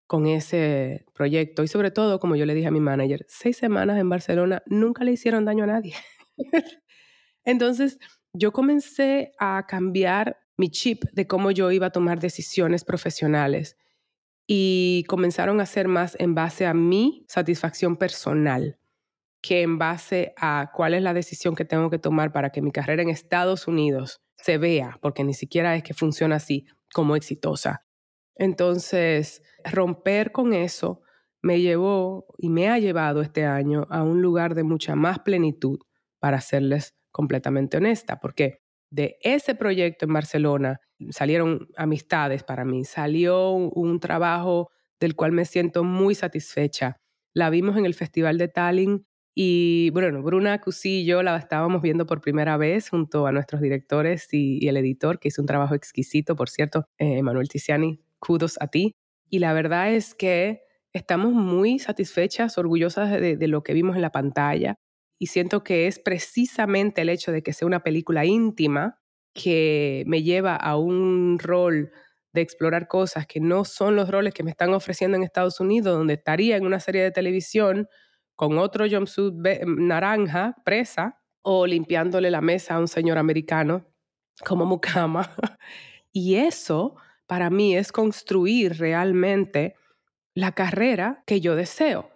con 0.06 0.26
ese 0.26 1.06
proyecto 1.14 1.62
y 1.62 1.68
sobre 1.68 1.90
todo, 1.90 2.20
como 2.20 2.36
yo 2.36 2.46
le 2.46 2.54
dije 2.54 2.68
a 2.68 2.72
mi 2.72 2.80
manager, 2.80 3.24
seis 3.28 3.56
semanas 3.56 3.98
en 3.98 4.08
Barcelona 4.08 4.62
nunca 4.66 5.04
le 5.04 5.12
hicieron 5.12 5.44
daño 5.44 5.64
a 5.64 5.68
nadie. 5.68 5.94
Entonces, 7.44 7.98
yo 8.32 8.52
comencé 8.52 9.32
a 9.38 9.64
cambiar 9.66 10.41
mi 10.56 10.70
chip 10.70 11.04
de 11.12 11.26
cómo 11.26 11.50
yo 11.50 11.70
iba 11.70 11.86
a 11.86 11.92
tomar 11.92 12.20
decisiones 12.20 12.84
profesionales 12.84 13.76
y 14.46 15.04
comenzaron 15.08 15.60
a 15.60 15.66
ser 15.66 15.88
más 15.88 16.16
en 16.18 16.34
base 16.34 16.66
a 16.66 16.74
mi 16.74 17.24
satisfacción 17.28 17.96
personal 17.96 18.78
que 19.42 19.62
en 19.62 19.76
base 19.76 20.34
a 20.36 20.70
cuál 20.72 20.94
es 20.94 21.02
la 21.02 21.12
decisión 21.12 21.56
que 21.56 21.64
tengo 21.64 21.90
que 21.90 21.98
tomar 21.98 22.32
para 22.32 22.50
que 22.50 22.62
mi 22.62 22.70
carrera 22.70 23.02
en 23.02 23.08
Estados 23.08 23.66
Unidos 23.66 24.22
se 24.36 24.56
vea, 24.56 24.98
porque 25.02 25.24
ni 25.24 25.34
siquiera 25.34 25.74
es 25.74 25.82
que 25.82 25.94
funciona 25.94 26.36
así 26.36 26.66
como 26.94 27.16
exitosa. 27.16 27.84
Entonces, 28.36 29.42
romper 29.64 30.30
con 30.30 30.52
eso 30.52 31.02
me 31.42 31.60
llevó 31.60 32.26
y 32.38 32.48
me 32.48 32.68
ha 32.68 32.78
llevado 32.78 33.20
este 33.20 33.44
año 33.44 33.86
a 33.90 34.04
un 34.04 34.22
lugar 34.22 34.54
de 34.54 34.62
mucha 34.62 34.94
más 34.94 35.18
plenitud 35.18 35.80
para 36.20 36.40
serles 36.40 36.94
completamente 37.10 37.76
honesta, 37.76 38.20
porque 38.20 38.61
de 38.92 39.16
ese 39.22 39.54
proyecto 39.54 40.04
en 40.04 40.12
Barcelona 40.12 40.80
salieron 41.10 41.68
amistades 41.76 42.44
para 42.44 42.64
mí, 42.64 42.84
salió 42.84 43.52
un 43.52 43.98
trabajo 44.00 44.70
del 45.00 45.16
cual 45.16 45.32
me 45.32 45.46
siento 45.46 45.82
muy 45.82 46.14
satisfecha. 46.14 47.00
La 47.32 47.48
vimos 47.48 47.78
en 47.78 47.86
el 47.86 47.94
Festival 47.94 48.36
de 48.36 48.48
Tallinn 48.48 49.06
y 49.34 49.88
bueno, 49.90 50.22
Bruna 50.22 50.60
Cusí 50.60 51.00
y 51.00 51.04
yo 51.06 51.22
la 51.22 51.38
estábamos 51.38 51.80
viendo 51.80 52.04
por 52.04 52.20
primera 52.20 52.58
vez 52.58 52.90
junto 52.90 53.26
a 53.26 53.32
nuestros 53.32 53.62
directores 53.62 54.28
y, 54.30 54.68
el 54.68 54.76
editor, 54.76 55.18
que 55.18 55.28
hizo 55.28 55.40
un 55.40 55.46
trabajo 55.46 55.74
exquisito, 55.74 56.36
por 56.36 56.50
cierto, 56.50 56.84
eh, 56.98 57.22
Manuel 57.22 57.48
Tiziani, 57.48 57.98
kudos 58.18 58.58
a 58.60 58.66
ti. 58.68 58.94
Y 59.30 59.38
la 59.38 59.54
verdad 59.54 59.90
es 59.90 60.14
que 60.14 60.60
estamos 60.92 61.32
muy 61.32 61.78
satisfechas, 61.78 62.58
orgullosas 62.58 63.10
de 63.10 63.48
lo 63.48 63.62
que 63.62 63.72
vimos 63.72 63.96
en 63.96 64.02
la 64.02 64.12
pantalla 64.12 64.76
y 65.22 65.26
siento 65.26 65.62
que 65.62 65.86
es 65.86 66.00
precisamente 66.00 67.02
el 67.02 67.08
hecho 67.08 67.30
de 67.30 67.44
que 67.44 67.52
sea 67.52 67.64
una 67.64 67.84
película 67.84 68.24
íntima 68.24 68.98
que 69.32 70.02
me 70.08 70.24
lleva 70.24 70.56
a 70.56 70.76
un 70.76 71.38
rol 71.38 71.92
de 72.32 72.40
explorar 72.40 72.88
cosas 72.88 73.28
que 73.28 73.38
no 73.38 73.64
son 73.64 73.94
los 73.94 74.10
roles 74.10 74.34
que 74.34 74.42
me 74.42 74.50
están 74.50 74.74
ofreciendo 74.74 75.16
en 75.16 75.22
Estados 75.22 75.60
Unidos, 75.60 75.96
donde 75.96 76.14
estaría 76.14 76.56
en 76.56 76.66
una 76.66 76.80
serie 76.80 77.04
de 77.04 77.12
televisión 77.12 77.86
con 78.34 78.58
otro 78.58 78.84
jumpsuit 78.90 79.32
naranja, 79.64 80.56
presa, 80.64 81.20
o 81.42 81.68
limpiándole 81.68 82.28
la 82.28 82.40
mesa 82.40 82.74
a 82.74 82.80
un 82.80 82.88
señor 82.88 83.16
americano 83.16 83.86
como 84.44 84.66
Mukama. 84.66 85.30
y 86.12 86.34
eso 86.34 86.96
para 87.28 87.48
mí 87.48 87.76
es 87.76 87.92
construir 87.92 88.76
realmente 88.76 89.76
la 90.34 90.50
carrera 90.50 91.22
que 91.28 91.40
yo 91.40 91.54
deseo. 91.54 92.10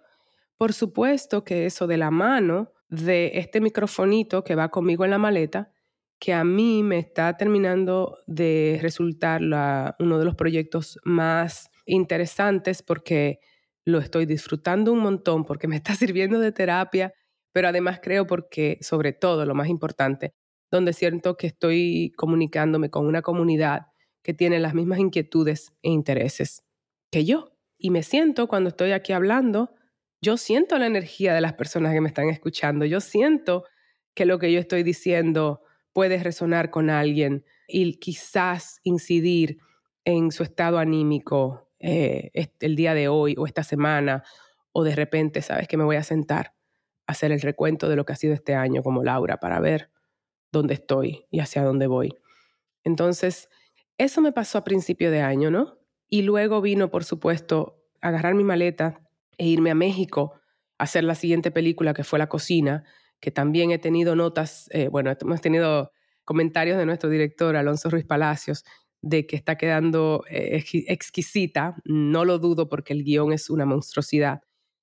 Por 0.56 0.72
supuesto 0.72 1.44
que 1.44 1.66
eso 1.66 1.86
de 1.86 1.98
la 1.98 2.10
mano 2.10 2.72
de 2.88 3.32
este 3.34 3.60
microfonito 3.60 4.44
que 4.44 4.54
va 4.54 4.70
conmigo 4.70 5.04
en 5.04 5.10
la 5.10 5.18
maleta, 5.18 5.72
que 6.18 6.32
a 6.32 6.44
mí 6.44 6.82
me 6.82 6.98
está 6.98 7.36
terminando 7.36 8.18
de 8.26 8.78
resultar 8.80 9.42
uno 9.42 10.18
de 10.18 10.24
los 10.24 10.34
proyectos 10.34 10.98
más 11.04 11.70
interesantes 11.84 12.82
porque 12.82 13.40
lo 13.84 13.98
estoy 13.98 14.26
disfrutando 14.26 14.92
un 14.92 15.00
montón, 15.00 15.44
porque 15.44 15.68
me 15.68 15.76
está 15.76 15.94
sirviendo 15.94 16.38
de 16.40 16.52
terapia, 16.52 17.12
pero 17.52 17.68
además 17.68 18.00
creo 18.02 18.26
porque, 18.26 18.78
sobre 18.80 19.12
todo, 19.12 19.46
lo 19.46 19.54
más 19.54 19.68
importante, 19.68 20.34
donde 20.70 20.92
siento 20.92 21.36
que 21.36 21.46
estoy 21.46 22.12
comunicándome 22.16 22.90
con 22.90 23.06
una 23.06 23.22
comunidad 23.22 23.86
que 24.22 24.34
tiene 24.34 24.58
las 24.58 24.74
mismas 24.74 24.98
inquietudes 24.98 25.72
e 25.82 25.90
intereses 25.90 26.64
que 27.10 27.24
yo. 27.24 27.52
Y 27.78 27.90
me 27.90 28.02
siento 28.02 28.48
cuando 28.48 28.68
estoy 28.70 28.92
aquí 28.92 29.12
hablando 29.12 29.75
yo 30.26 30.36
siento 30.36 30.76
la 30.76 30.86
energía 30.86 31.32
de 31.34 31.40
las 31.40 31.52
personas 31.52 31.92
que 31.92 32.00
me 32.00 32.08
están 32.08 32.28
escuchando, 32.30 32.84
yo 32.84 33.00
siento 33.00 33.64
que 34.12 34.26
lo 34.26 34.40
que 34.40 34.50
yo 34.50 34.58
estoy 34.58 34.82
diciendo 34.82 35.62
puede 35.92 36.20
resonar 36.20 36.70
con 36.70 36.90
alguien 36.90 37.44
y 37.68 37.94
quizás 38.00 38.80
incidir 38.82 39.58
en 40.04 40.32
su 40.32 40.42
estado 40.42 40.78
anímico 40.78 41.70
eh, 41.78 42.32
el 42.58 42.74
día 42.74 42.94
de 42.94 43.06
hoy 43.06 43.36
o 43.38 43.46
esta 43.46 43.62
semana, 43.62 44.24
o 44.72 44.82
de 44.82 44.96
repente, 44.96 45.42
sabes 45.42 45.68
que 45.68 45.76
me 45.76 45.84
voy 45.84 45.94
a 45.94 46.02
sentar 46.02 46.54
a 47.06 47.12
hacer 47.12 47.30
el 47.30 47.40
recuento 47.40 47.88
de 47.88 47.94
lo 47.94 48.04
que 48.04 48.12
ha 48.12 48.16
sido 48.16 48.34
este 48.34 48.56
año 48.56 48.82
como 48.82 49.04
Laura 49.04 49.38
para 49.38 49.60
ver 49.60 49.92
dónde 50.50 50.74
estoy 50.74 51.26
y 51.30 51.38
hacia 51.38 51.62
dónde 51.62 51.86
voy. 51.86 52.16
Entonces, 52.82 53.48
eso 53.96 54.20
me 54.20 54.32
pasó 54.32 54.58
a 54.58 54.64
principio 54.64 55.12
de 55.12 55.20
año, 55.20 55.52
¿no? 55.52 55.78
Y 56.08 56.22
luego 56.22 56.60
vino, 56.60 56.90
por 56.90 57.04
supuesto, 57.04 57.80
agarrar 58.00 58.34
mi 58.34 58.42
maleta 58.42 59.05
e 59.38 59.46
irme 59.46 59.70
a 59.70 59.74
México 59.74 60.34
a 60.78 60.84
hacer 60.84 61.04
la 61.04 61.14
siguiente 61.14 61.50
película 61.50 61.94
que 61.94 62.04
fue 62.04 62.18
La 62.18 62.28
Cocina, 62.28 62.84
que 63.20 63.30
también 63.30 63.70
he 63.70 63.78
tenido 63.78 64.14
notas, 64.14 64.68
eh, 64.72 64.88
bueno, 64.88 65.12
hemos 65.18 65.40
tenido 65.40 65.92
comentarios 66.24 66.76
de 66.76 66.86
nuestro 66.86 67.08
director 67.08 67.56
Alonso 67.56 67.88
Ruiz 67.88 68.04
Palacios 68.04 68.64
de 69.02 69.26
que 69.26 69.36
está 69.36 69.56
quedando 69.56 70.24
eh, 70.28 70.64
exquisita, 70.88 71.76
no 71.84 72.24
lo 72.24 72.38
dudo 72.38 72.68
porque 72.68 72.92
el 72.92 73.04
guion 73.04 73.32
es 73.32 73.50
una 73.50 73.64
monstruosidad. 73.64 74.40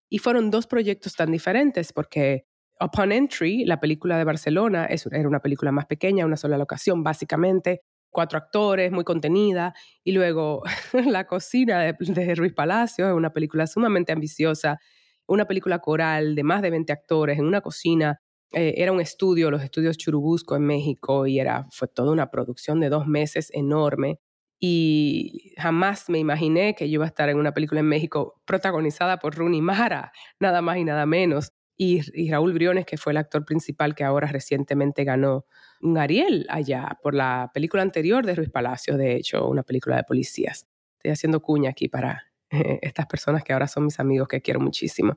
Y 0.09 0.19
fueron 0.19 0.51
dos 0.51 0.67
proyectos 0.67 1.15
tan 1.15 1.31
diferentes 1.31 1.91
porque 1.91 2.45
Upon 2.79 3.11
Entry, 3.11 3.65
la 3.65 3.79
película 3.79 4.17
de 4.17 4.23
Barcelona, 4.23 4.85
era 4.85 5.27
una 5.27 5.39
película 5.41 5.71
más 5.71 5.85
pequeña, 5.85 6.25
una 6.25 6.37
sola 6.37 6.57
locación, 6.57 7.03
básicamente, 7.03 7.81
cuatro 8.13 8.37
actores, 8.37 8.91
muy 8.91 9.03
contenida, 9.03 9.73
y 10.03 10.13
luego 10.13 10.63
La 11.05 11.27
cocina 11.27 11.81
de, 11.81 12.35
Ruiz 12.35 12.53
Palacio, 12.53 13.07
es 13.07 13.13
una 13.13 13.33
película 13.33 13.67
sumamente 13.67 14.13
ambiciosa, 14.13 14.79
una 15.27 15.45
película 15.45 15.79
coral 15.79 16.35
de 16.35 16.43
más 16.43 16.61
de 16.61 16.69
20 16.69 16.93
actores 16.93 17.37
en 17.39 17.45
una 17.45 17.59
cocina. 17.59 18.21
Eh, 18.53 18.75
era 18.77 18.91
un 18.93 19.01
estudio, 19.01 19.51
los 19.51 19.63
estudios 19.63 19.97
Churubusco 19.97 20.55
en 20.55 20.63
México, 20.63 21.27
y 21.27 21.39
era, 21.39 21.67
fue 21.71 21.89
toda 21.89 22.11
una 22.13 22.29
producción 22.31 22.79
de 22.79 22.89
dos 22.89 23.07
meses 23.07 23.49
enorme. 23.53 24.19
Y 24.59 25.53
jamás 25.57 26.09
me 26.09 26.19
imaginé 26.19 26.73
que 26.73 26.89
yo 26.89 26.93
iba 26.93 27.03
a 27.03 27.07
estar 27.09 27.27
en 27.27 27.37
una 27.37 27.53
película 27.53 27.81
en 27.81 27.87
México 27.87 28.41
protagonizada 28.45 29.17
por 29.19 29.35
Rooney 29.35 29.59
Mara, 29.61 30.13
nada 30.39 30.61
más 30.61 30.77
y 30.77 30.85
nada 30.85 31.05
menos. 31.05 31.51
Y, 31.75 32.29
Raúl 32.29 32.53
Briones, 32.53 32.85
que 32.85 32.97
fue 32.97 33.11
el 33.11 33.17
actor 33.17 33.45
principal 33.45 33.95
que 33.95 34.03
ahora 34.03 34.27
recientemente 34.27 35.03
ganó 35.03 35.45
un 35.83 35.97
Ariel 35.97 36.45
allá 36.49 36.97
por 37.03 37.13
la 37.13 37.51
película 37.53 37.83
anterior 37.83 38.25
de 38.25 38.35
Ruiz 38.35 38.49
Palacios, 38.49 38.97
de 38.97 39.15
hecho, 39.15 39.47
una 39.47 39.63
película 39.63 39.97
de 39.97 40.03
policías. 40.03 40.65
Estoy 40.97 41.11
haciendo 41.11 41.41
cuña 41.41 41.71
aquí 41.71 41.89
para 41.89 42.23
estas 42.49 43.05
personas 43.05 43.43
que 43.43 43.53
ahora 43.53 43.67
son 43.67 43.85
mis 43.85 43.99
amigos 43.99 44.27
que 44.27 44.41
quiero 44.41 44.59
muchísimo. 44.59 45.15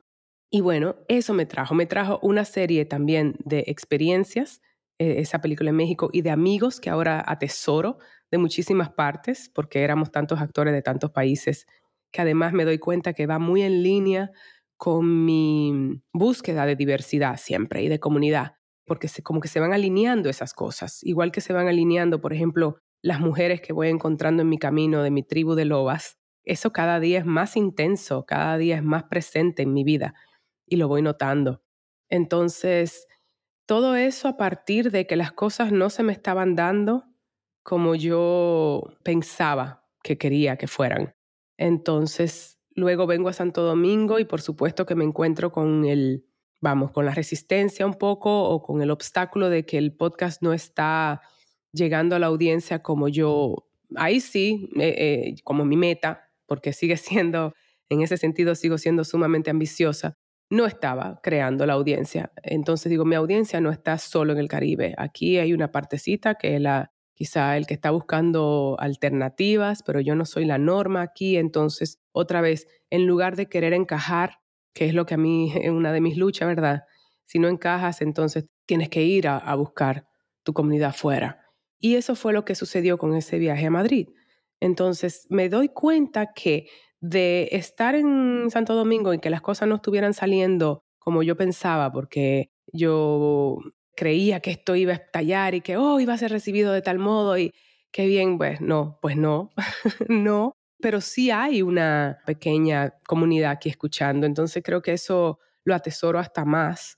Y 0.49 0.61
bueno, 0.61 0.95
eso 1.07 1.33
me 1.33 1.45
trajo, 1.45 1.73
me 1.73 1.85
trajo 1.85 2.19
una 2.21 2.45
serie 2.45 2.85
también 2.85 3.35
de 3.43 3.63
experiencias, 3.67 4.61
eh, 4.99 5.15
esa 5.19 5.41
película 5.41 5.69
en 5.69 5.75
México, 5.75 6.09
y 6.11 6.21
de 6.21 6.31
amigos 6.31 6.79
que 6.79 6.89
ahora 6.89 7.23
atesoro 7.25 7.97
de 8.31 8.37
muchísimas 8.37 8.89
partes, 8.89 9.49
porque 9.53 9.83
éramos 9.83 10.11
tantos 10.11 10.39
actores 10.39 10.73
de 10.73 10.81
tantos 10.81 11.11
países, 11.11 11.65
que 12.11 12.21
además 12.21 12.53
me 12.53 12.65
doy 12.65 12.77
cuenta 12.77 13.13
que 13.13 13.25
va 13.25 13.39
muy 13.39 13.61
en 13.61 13.83
línea 13.83 14.31
con 14.77 15.25
mi 15.25 16.01
búsqueda 16.13 16.65
de 16.65 16.75
diversidad 16.75 17.37
siempre 17.37 17.83
y 17.83 17.89
de 17.89 17.99
comunidad, 17.99 18.56
porque 18.87 19.09
como 19.21 19.41
que 19.41 19.49
se 19.49 19.59
van 19.59 19.73
alineando 19.73 20.29
esas 20.29 20.53
cosas, 20.53 21.03
igual 21.03 21.31
que 21.31 21.41
se 21.41 21.53
van 21.53 21.67
alineando, 21.67 22.21
por 22.21 22.33
ejemplo, 22.33 22.77
las 23.03 23.19
mujeres 23.19 23.61
que 23.61 23.73
voy 23.73 23.89
encontrando 23.89 24.41
en 24.41 24.49
mi 24.49 24.57
camino 24.57 25.03
de 25.03 25.11
mi 25.11 25.23
tribu 25.23 25.55
de 25.55 25.65
lobas, 25.65 26.17
eso 26.45 26.71
cada 26.71 27.01
día 27.01 27.19
es 27.19 27.25
más 27.25 27.57
intenso, 27.57 28.25
cada 28.25 28.57
día 28.57 28.77
es 28.77 28.83
más 28.83 29.03
presente 29.03 29.63
en 29.63 29.73
mi 29.73 29.83
vida 29.83 30.15
y 30.65 30.77
lo 30.77 30.87
voy 30.87 31.01
notando. 31.01 31.61
Entonces, 32.09 33.07
todo 33.65 33.97
eso 33.97 34.29
a 34.29 34.37
partir 34.37 34.89
de 34.91 35.05
que 35.05 35.17
las 35.17 35.33
cosas 35.33 35.73
no 35.73 35.89
se 35.89 36.03
me 36.03 36.13
estaban 36.13 36.55
dando 36.55 37.03
como 37.63 37.95
yo 37.95 38.83
pensaba 39.03 39.85
que 40.01 40.17
quería 40.17 40.55
que 40.55 40.67
fueran. 40.67 41.13
Entonces, 41.57 42.57
luego 42.69 43.05
vengo 43.05 43.27
a 43.27 43.33
Santo 43.33 43.63
Domingo 43.63 44.19
y 44.19 44.25
por 44.25 44.39
supuesto 44.39 44.85
que 44.85 44.95
me 44.95 45.03
encuentro 45.03 45.51
con 45.51 45.83
el, 45.83 46.26
vamos, 46.61 46.91
con 46.91 47.05
la 47.05 47.13
resistencia 47.13 47.85
un 47.85 47.95
poco 47.95 48.49
o 48.49 48.61
con 48.61 48.81
el 48.81 48.91
obstáculo 48.91 49.49
de 49.49 49.65
que 49.65 49.77
el 49.77 49.93
podcast 49.93 50.41
no 50.41 50.53
está 50.53 51.21
llegando 51.71 52.15
a 52.15 52.19
la 52.19 52.27
audiencia 52.27 52.81
como 52.81 53.07
yo, 53.07 53.67
ahí 53.95 54.19
sí, 54.19 54.69
eh, 54.77 54.95
eh, 54.97 55.35
como 55.43 55.65
mi 55.65 55.77
meta, 55.77 56.29
porque 56.45 56.73
sigue 56.73 56.97
siendo, 56.97 57.53
en 57.89 58.01
ese 58.01 58.17
sentido 58.17 58.55
sigo 58.55 58.77
siendo 58.77 59.03
sumamente 59.03 59.49
ambiciosa, 59.49 60.17
no 60.49 60.65
estaba 60.65 61.19
creando 61.21 61.65
la 61.65 61.73
audiencia. 61.73 62.31
Entonces 62.43 62.89
digo, 62.89 63.05
mi 63.05 63.15
audiencia 63.15 63.59
no 63.59 63.69
está 63.69 63.97
solo 63.97 64.33
en 64.33 64.39
el 64.39 64.47
Caribe. 64.47 64.95
Aquí 64.97 65.37
hay 65.37 65.53
una 65.53 65.71
partecita 65.71 66.35
que 66.35 66.55
es 66.55 66.61
la, 66.61 66.93
quizá 67.13 67.57
el 67.57 67.67
que 67.67 67.73
está 67.73 67.91
buscando 67.91 68.77
alternativas, 68.79 69.83
pero 69.83 69.99
yo 69.99 70.15
no 70.15 70.25
soy 70.25 70.45
la 70.45 70.57
norma 70.57 71.01
aquí. 71.01 71.35
Entonces, 71.35 71.99
otra 72.13 72.39
vez, 72.39 72.67
en 72.89 73.05
lugar 73.07 73.35
de 73.35 73.47
querer 73.49 73.73
encajar, 73.73 74.39
que 74.77 74.85
es 74.85 74.93
lo 74.93 75.07
que 75.07 75.15
a 75.15 75.17
mí 75.17 75.51
es 75.59 75.71
una 75.71 75.91
de 75.91 76.01
mis 76.01 76.17
luchas, 76.17 76.47
¿verdad? 76.47 76.83
Si 77.25 77.39
no 77.39 77.47
encajas, 77.47 78.03
entonces 78.03 78.45
tienes 78.67 78.89
que 78.89 79.01
ir 79.01 79.27
a, 79.27 79.37
a 79.37 79.55
buscar 79.55 80.07
tu 80.43 80.53
comunidad 80.53 80.93
fuera. 80.93 81.41
Y 81.79 81.95
eso 81.95 82.13
fue 82.13 82.31
lo 82.31 82.45
que 82.45 82.53
sucedió 82.53 82.99
con 82.99 83.15
ese 83.15 83.39
viaje 83.39 83.65
a 83.65 83.71
Madrid. 83.71 84.09
Entonces 84.59 85.25
me 85.31 85.49
doy 85.49 85.69
cuenta 85.69 86.31
que 86.31 86.67
de 86.99 87.49
estar 87.53 87.95
en 87.95 88.51
Santo 88.51 88.75
Domingo 88.75 89.15
y 89.15 89.19
que 89.19 89.31
las 89.31 89.41
cosas 89.41 89.67
no 89.67 89.77
estuvieran 89.77 90.13
saliendo 90.13 90.83
como 90.99 91.23
yo 91.23 91.35
pensaba, 91.35 91.91
porque 91.91 92.51
yo 92.71 93.57
creía 93.95 94.41
que 94.41 94.51
esto 94.51 94.75
iba 94.75 94.91
a 94.91 94.97
estallar 94.97 95.55
y 95.55 95.61
que, 95.61 95.75
oh, 95.75 95.99
iba 95.99 96.13
a 96.13 96.17
ser 96.19 96.29
recibido 96.29 96.71
de 96.71 96.83
tal 96.83 96.99
modo 96.99 97.35
y 97.35 97.51
qué 97.91 98.05
bien, 98.05 98.37
pues 98.37 98.61
no, 98.61 98.99
pues 99.01 99.17
no, 99.17 99.49
no, 100.07 100.53
pero 100.79 101.01
sí 101.01 101.31
hay 101.31 101.61
una 101.61 102.19
pequeña 102.25 102.93
comunidad 103.07 103.51
aquí 103.51 103.69
escuchando, 103.69 104.25
entonces 104.25 104.63
creo 104.63 104.81
que 104.81 104.93
eso 104.93 105.39
lo 105.63 105.75
atesoro 105.75 106.19
hasta 106.19 106.45
más. 106.45 106.97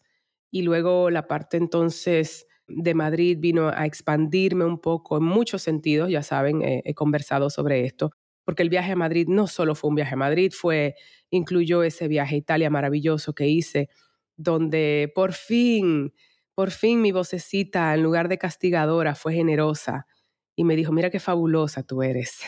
Y 0.51 0.63
luego 0.63 1.09
la 1.09 1.27
parte 1.27 1.57
entonces 1.57 2.47
de 2.67 2.93
Madrid 2.93 3.37
vino 3.39 3.69
a 3.69 3.85
expandirme 3.85 4.65
un 4.65 4.79
poco 4.79 5.17
en 5.17 5.23
muchos 5.23 5.61
sentidos, 5.61 6.09
ya 6.09 6.23
saben, 6.23 6.61
he 6.63 6.93
conversado 6.93 7.49
sobre 7.49 7.85
esto, 7.85 8.11
porque 8.45 8.63
el 8.63 8.69
viaje 8.69 8.93
a 8.93 8.95
Madrid 8.95 9.27
no 9.27 9.47
solo 9.47 9.75
fue 9.75 9.89
un 9.89 9.95
viaje 9.95 10.13
a 10.15 10.17
Madrid, 10.17 10.51
fue, 10.55 10.95
incluyó 11.29 11.83
ese 11.83 12.07
viaje 12.07 12.35
a 12.35 12.37
Italia 12.39 12.69
maravilloso 12.69 13.33
que 13.33 13.47
hice, 13.47 13.89
donde 14.37 15.11
por 15.13 15.33
fin, 15.33 16.13
por 16.55 16.71
fin 16.71 17.01
mi 17.01 17.11
vocecita, 17.11 17.93
en 17.93 18.03
lugar 18.03 18.27
de 18.27 18.37
castigadora, 18.37 19.15
fue 19.15 19.33
generosa 19.33 20.07
y 20.55 20.63
me 20.63 20.75
dijo, 20.75 20.91
mira 20.91 21.09
qué 21.09 21.19
fabulosa 21.19 21.83
tú 21.83 22.01
eres, 22.01 22.39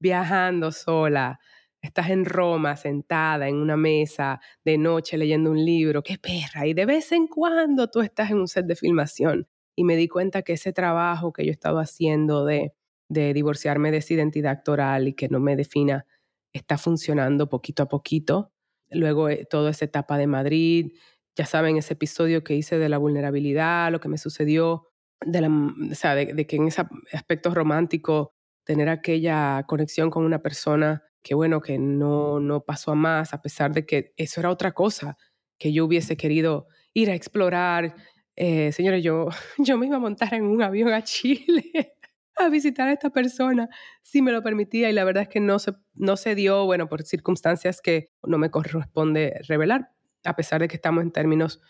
viajando 0.00 0.72
sola, 0.72 1.38
estás 1.82 2.10
en 2.10 2.24
Roma 2.24 2.76
sentada 2.76 3.48
en 3.48 3.56
una 3.56 3.76
mesa 3.76 4.40
de 4.64 4.78
noche 4.78 5.16
leyendo 5.16 5.50
un 5.50 5.64
libro, 5.64 6.02
qué 6.02 6.18
perra, 6.18 6.66
y 6.66 6.74
de 6.74 6.86
vez 6.86 7.12
en 7.12 7.26
cuando 7.26 7.88
tú 7.88 8.00
estás 8.00 8.30
en 8.30 8.38
un 8.38 8.48
set 8.48 8.66
de 8.66 8.76
filmación 8.76 9.48
y 9.76 9.84
me 9.84 9.96
di 9.96 10.08
cuenta 10.08 10.42
que 10.42 10.54
ese 10.54 10.72
trabajo 10.72 11.32
que 11.32 11.44
yo 11.46 11.52
estaba 11.52 11.82
haciendo 11.82 12.44
de, 12.44 12.72
de 13.08 13.32
divorciarme 13.34 13.90
de 13.90 13.98
esa 13.98 14.14
identidad 14.14 14.52
actoral 14.52 15.08
y 15.08 15.14
que 15.14 15.28
no 15.28 15.40
me 15.40 15.56
defina 15.56 16.06
está 16.52 16.78
funcionando 16.78 17.48
poquito 17.48 17.82
a 17.82 17.88
poquito. 17.88 18.52
Luego 18.90 19.28
eh, 19.28 19.46
toda 19.48 19.70
esa 19.70 19.84
etapa 19.84 20.18
de 20.18 20.26
Madrid, 20.26 20.92
ya 21.36 21.46
saben, 21.46 21.76
ese 21.76 21.94
episodio 21.94 22.42
que 22.44 22.54
hice 22.54 22.78
de 22.78 22.88
la 22.88 22.98
vulnerabilidad, 22.98 23.90
lo 23.92 24.00
que 24.00 24.08
me 24.08 24.18
sucedió, 24.18 24.88
de, 25.24 25.40
la, 25.40 25.48
o 25.48 25.94
sea, 25.94 26.14
de, 26.14 26.46
que 26.46 26.56
en 26.56 26.68
ese 26.68 26.82
aspecto 27.12 27.54
romántico, 27.54 28.34
tener 28.64 28.88
aquella 28.88 29.64
conexión 29.66 30.10
con 30.10 30.24
una 30.24 30.42
persona 30.42 31.02
que, 31.22 31.34
bueno, 31.34 31.60
que 31.60 31.78
no, 31.78 32.40
no 32.40 32.64
pasó 32.64 32.92
a 32.92 32.94
más, 32.94 33.34
a 33.34 33.42
pesar 33.42 33.72
de 33.72 33.84
que 33.86 34.12
eso 34.16 34.40
era 34.40 34.50
otra 34.50 34.72
cosa 34.72 35.16
que 35.58 35.72
yo 35.72 35.84
hubiese 35.84 36.16
querido 36.16 36.66
ir 36.94 37.10
a 37.10 37.14
explorar, 37.14 37.94
eh, 38.36 38.72
señores, 38.72 39.04
yo, 39.04 39.28
yo 39.58 39.76
me 39.78 39.86
iba 39.86 39.96
a 39.96 40.00
montar 40.00 40.34
en 40.34 40.44
un 40.44 40.62
avión 40.62 40.92
a 40.92 41.04
Chile 41.04 41.96
a 42.36 42.48
visitar 42.48 42.88
a 42.88 42.92
esta 42.92 43.10
persona 43.10 43.68
si 44.02 44.22
me 44.22 44.32
lo 44.32 44.42
permitía 44.42 44.88
y 44.88 44.94
la 44.94 45.04
verdad 45.04 45.24
es 45.24 45.28
que 45.28 45.40
no 45.40 45.58
se, 45.58 45.72
no 45.94 46.16
se 46.16 46.34
dio, 46.34 46.64
bueno, 46.64 46.88
por 46.88 47.02
circunstancias 47.02 47.80
que 47.82 48.10
no 48.22 48.38
me 48.38 48.50
corresponde 48.50 49.40
revelar, 49.46 49.90
a 50.24 50.36
pesar 50.36 50.62
de 50.62 50.68
que 50.68 50.76
estamos 50.76 51.02
en 51.02 51.12
términos 51.12 51.60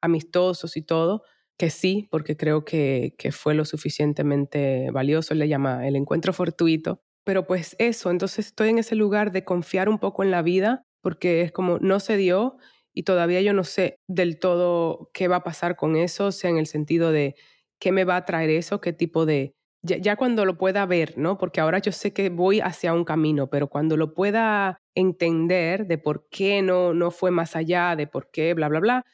amistosos 0.00 0.76
y 0.76 0.82
todo, 0.82 1.22
que 1.58 1.70
sí, 1.70 2.08
porque 2.10 2.36
creo 2.36 2.64
que, 2.64 3.14
que 3.18 3.32
fue 3.32 3.54
lo 3.54 3.64
suficientemente 3.64 4.90
valioso, 4.92 5.34
le 5.34 5.48
llama 5.48 5.86
el 5.86 5.96
encuentro 5.96 6.32
fortuito. 6.32 7.02
Pero 7.24 7.46
pues 7.46 7.76
eso, 7.78 8.10
entonces 8.10 8.46
estoy 8.46 8.70
en 8.70 8.78
ese 8.78 8.94
lugar 8.94 9.32
de 9.32 9.44
confiar 9.44 9.88
un 9.88 9.98
poco 9.98 10.22
en 10.22 10.30
la 10.30 10.40
vida, 10.40 10.86
porque 11.02 11.42
es 11.42 11.52
como 11.52 11.78
no 11.80 12.00
se 12.00 12.16
dio 12.16 12.56
y 12.94 13.02
todavía 13.02 13.40
yo 13.42 13.52
no 13.52 13.64
sé 13.64 13.98
del 14.08 14.38
todo 14.38 15.10
qué 15.12 15.28
va 15.28 15.36
a 15.36 15.44
pasar 15.44 15.76
con 15.76 15.96
eso, 15.96 16.32
sea 16.32 16.50
en 16.50 16.58
el 16.58 16.66
sentido 16.66 17.12
de 17.12 17.34
qué 17.78 17.92
me 17.92 18.04
va 18.04 18.16
a 18.16 18.24
traer 18.24 18.50
eso, 18.50 18.80
qué 18.80 18.92
tipo 18.92 19.26
de... 19.26 19.54
Ya, 19.82 20.16
cuando 20.16 20.44
lo 20.44 20.58
pueda 20.58 20.84
ver, 20.86 21.16
¿no? 21.16 21.38
Porque 21.38 21.60
ahora 21.60 21.78
yo 21.78 21.92
sé 21.92 22.12
que 22.12 22.30
voy 22.30 22.60
hacia 22.60 22.92
un 22.92 23.04
camino, 23.04 23.48
pero 23.48 23.68
cuando 23.68 23.96
lo 23.96 24.12
pueda 24.12 24.80
entender 24.96 25.86
de 25.86 25.98
por 25.98 26.28
qué 26.30 26.62
no, 26.62 26.92
no 26.94 27.12
fue 27.12 27.30
más 27.30 27.54
allá, 27.54 27.94
de 27.94 28.08
por 28.08 28.30
qué, 28.32 28.54
bla, 28.54 28.68
bla, 28.68 28.80
bla, 28.80 29.06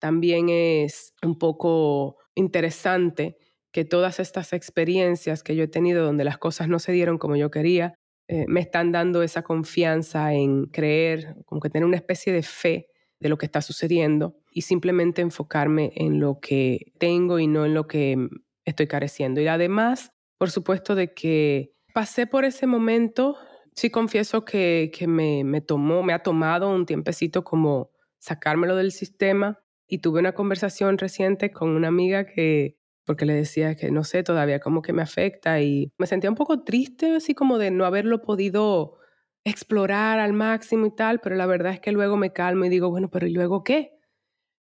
también 0.00 0.48
es 0.48 1.14
un 1.22 1.38
poco 1.38 2.16
interesante 2.34 3.36
que 3.70 3.84
todas 3.84 4.18
estas 4.18 4.52
experiencias 4.52 5.42
que 5.44 5.54
yo 5.54 5.62
he 5.64 5.68
tenido 5.68 6.04
donde 6.04 6.24
las 6.24 6.38
cosas 6.38 6.68
no 6.68 6.80
se 6.80 6.90
dieron 6.90 7.18
como 7.18 7.36
yo 7.36 7.50
quería, 7.50 7.94
eh, 8.26 8.46
me 8.48 8.60
están 8.60 8.90
dando 8.90 9.22
esa 9.22 9.42
confianza 9.42 10.32
en 10.32 10.66
creer, 10.66 11.36
como 11.44 11.60
que 11.60 11.70
tener 11.70 11.86
una 11.86 11.96
especie 11.96 12.32
de 12.32 12.42
fe 12.42 12.88
de 13.20 13.28
lo 13.28 13.38
que 13.38 13.46
está 13.46 13.62
sucediendo 13.62 14.36
y 14.50 14.62
simplemente 14.62 15.22
enfocarme 15.22 15.92
en 15.94 16.18
lo 16.18 16.40
que 16.40 16.92
tengo 16.98 17.38
y 17.38 17.46
no 17.46 17.64
en 17.66 17.74
lo 17.74 17.86
que 17.86 18.16
estoy 18.64 18.86
careciendo. 18.86 19.40
Y 19.40 19.46
además, 19.46 20.10
por 20.38 20.50
supuesto, 20.50 20.94
de 20.94 21.12
que 21.12 21.72
pasé 21.92 22.26
por 22.26 22.44
ese 22.44 22.66
momento, 22.66 23.36
sí 23.74 23.90
confieso 23.90 24.44
que, 24.44 24.90
que 24.96 25.06
me, 25.06 25.44
me 25.44 25.60
tomó, 25.60 26.02
me 26.02 26.14
ha 26.14 26.22
tomado 26.22 26.70
un 26.70 26.86
tiempecito 26.86 27.44
como 27.44 27.90
sacármelo 28.18 28.74
del 28.76 28.92
sistema 28.92 29.60
y 29.90 29.98
tuve 29.98 30.20
una 30.20 30.32
conversación 30.32 30.98
reciente 30.98 31.50
con 31.50 31.70
una 31.70 31.88
amiga 31.88 32.24
que, 32.24 32.76
porque 33.04 33.26
le 33.26 33.34
decía 33.34 33.74
que 33.74 33.90
no 33.90 34.04
sé, 34.04 34.22
todavía 34.22 34.60
como 34.60 34.82
que 34.82 34.92
me 34.92 35.02
afecta 35.02 35.60
y 35.60 35.92
me 35.98 36.06
sentía 36.06 36.30
un 36.30 36.36
poco 36.36 36.62
triste, 36.62 37.16
así 37.16 37.34
como 37.34 37.58
de 37.58 37.72
no 37.72 37.84
haberlo 37.84 38.22
podido 38.22 38.98
explorar 39.44 40.20
al 40.20 40.32
máximo 40.32 40.86
y 40.86 40.94
tal, 40.94 41.18
pero 41.18 41.34
la 41.34 41.46
verdad 41.46 41.72
es 41.72 41.80
que 41.80 41.90
luego 41.90 42.16
me 42.16 42.32
calmo 42.32 42.64
y 42.66 42.68
digo, 42.68 42.88
bueno, 42.88 43.10
pero 43.10 43.26
¿y 43.26 43.32
luego 43.32 43.64
qué? 43.64 43.98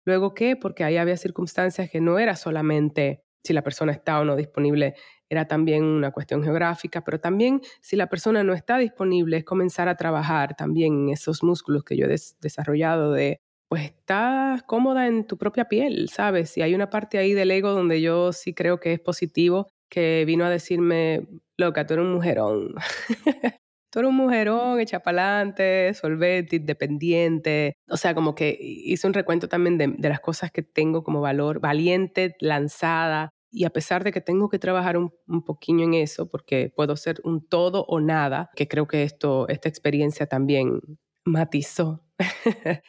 Luego, 0.06 0.32
¿qué? 0.32 0.56
Porque 0.56 0.84
ahí 0.84 0.96
había 0.96 1.18
circunstancias 1.18 1.90
que 1.90 2.00
no 2.00 2.18
era 2.18 2.34
solamente 2.34 3.22
si 3.44 3.52
la 3.52 3.62
persona 3.62 3.92
está 3.92 4.18
o 4.20 4.24
no 4.24 4.34
disponible, 4.34 4.94
era 5.28 5.46
también 5.46 5.84
una 5.84 6.10
cuestión 6.10 6.42
geográfica, 6.42 7.02
pero 7.04 7.20
también 7.20 7.60
si 7.82 7.96
la 7.96 8.08
persona 8.08 8.42
no 8.44 8.54
está 8.54 8.78
disponible, 8.78 9.36
es 9.36 9.44
comenzar 9.44 9.88
a 9.88 9.96
trabajar 9.96 10.56
también 10.56 10.94
en 10.94 11.08
esos 11.10 11.42
músculos 11.42 11.84
que 11.84 11.96
yo 11.98 12.06
he 12.06 12.16
desarrollado 12.40 13.12
de, 13.12 13.42
pues 13.68 13.84
estás 13.84 14.62
cómoda 14.62 15.06
en 15.06 15.26
tu 15.26 15.36
propia 15.36 15.66
piel, 15.66 16.08
¿sabes? 16.08 16.56
Y 16.56 16.62
hay 16.62 16.74
una 16.74 16.90
parte 16.90 17.18
ahí 17.18 17.34
del 17.34 17.50
ego 17.50 17.70
donde 17.70 18.00
yo 18.00 18.32
sí 18.32 18.54
creo 18.54 18.80
que 18.80 18.94
es 18.94 19.00
positivo, 19.00 19.68
que 19.90 20.24
vino 20.26 20.44
a 20.44 20.50
decirme, 20.50 21.28
loca, 21.56 21.86
tú 21.86 21.94
eres 21.94 22.06
un 22.06 22.14
mujerón. 22.14 22.74
tú 23.90 23.98
eres 23.98 24.08
un 24.08 24.16
mujerón, 24.16 24.80
echa 24.80 25.00
pa'lante, 25.00 25.92
solvente, 25.94 26.56
independiente. 26.56 27.74
O 27.90 27.96
sea, 27.98 28.14
como 28.14 28.34
que 28.34 28.56
hice 28.60 29.06
un 29.06 29.14
recuento 29.14 29.48
también 29.48 29.76
de, 29.76 29.88
de, 29.88 30.08
las 30.08 30.20
cosas 30.20 30.50
que 30.50 30.62
tengo 30.62 31.04
como 31.04 31.20
valor, 31.20 31.60
valiente, 31.60 32.36
lanzada. 32.40 33.30
Y 33.50 33.64
a 33.64 33.70
pesar 33.70 34.04
de 34.04 34.12
que 34.12 34.20
tengo 34.20 34.48
que 34.48 34.58
trabajar 34.58 34.96
un, 34.96 35.12
un 35.26 35.44
poquillo 35.44 35.84
en 35.84 35.94
eso, 35.94 36.28
porque 36.28 36.72
puedo 36.74 36.96
ser 36.96 37.20
un 37.24 37.46
todo 37.46 37.84
o 37.86 38.00
nada, 38.00 38.50
que 38.54 38.68
creo 38.68 38.86
que 38.86 39.02
esto, 39.02 39.48
esta 39.48 39.68
experiencia 39.68 40.26
también 40.26 40.80
matizó. 41.24 42.04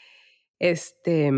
este, 0.60 1.32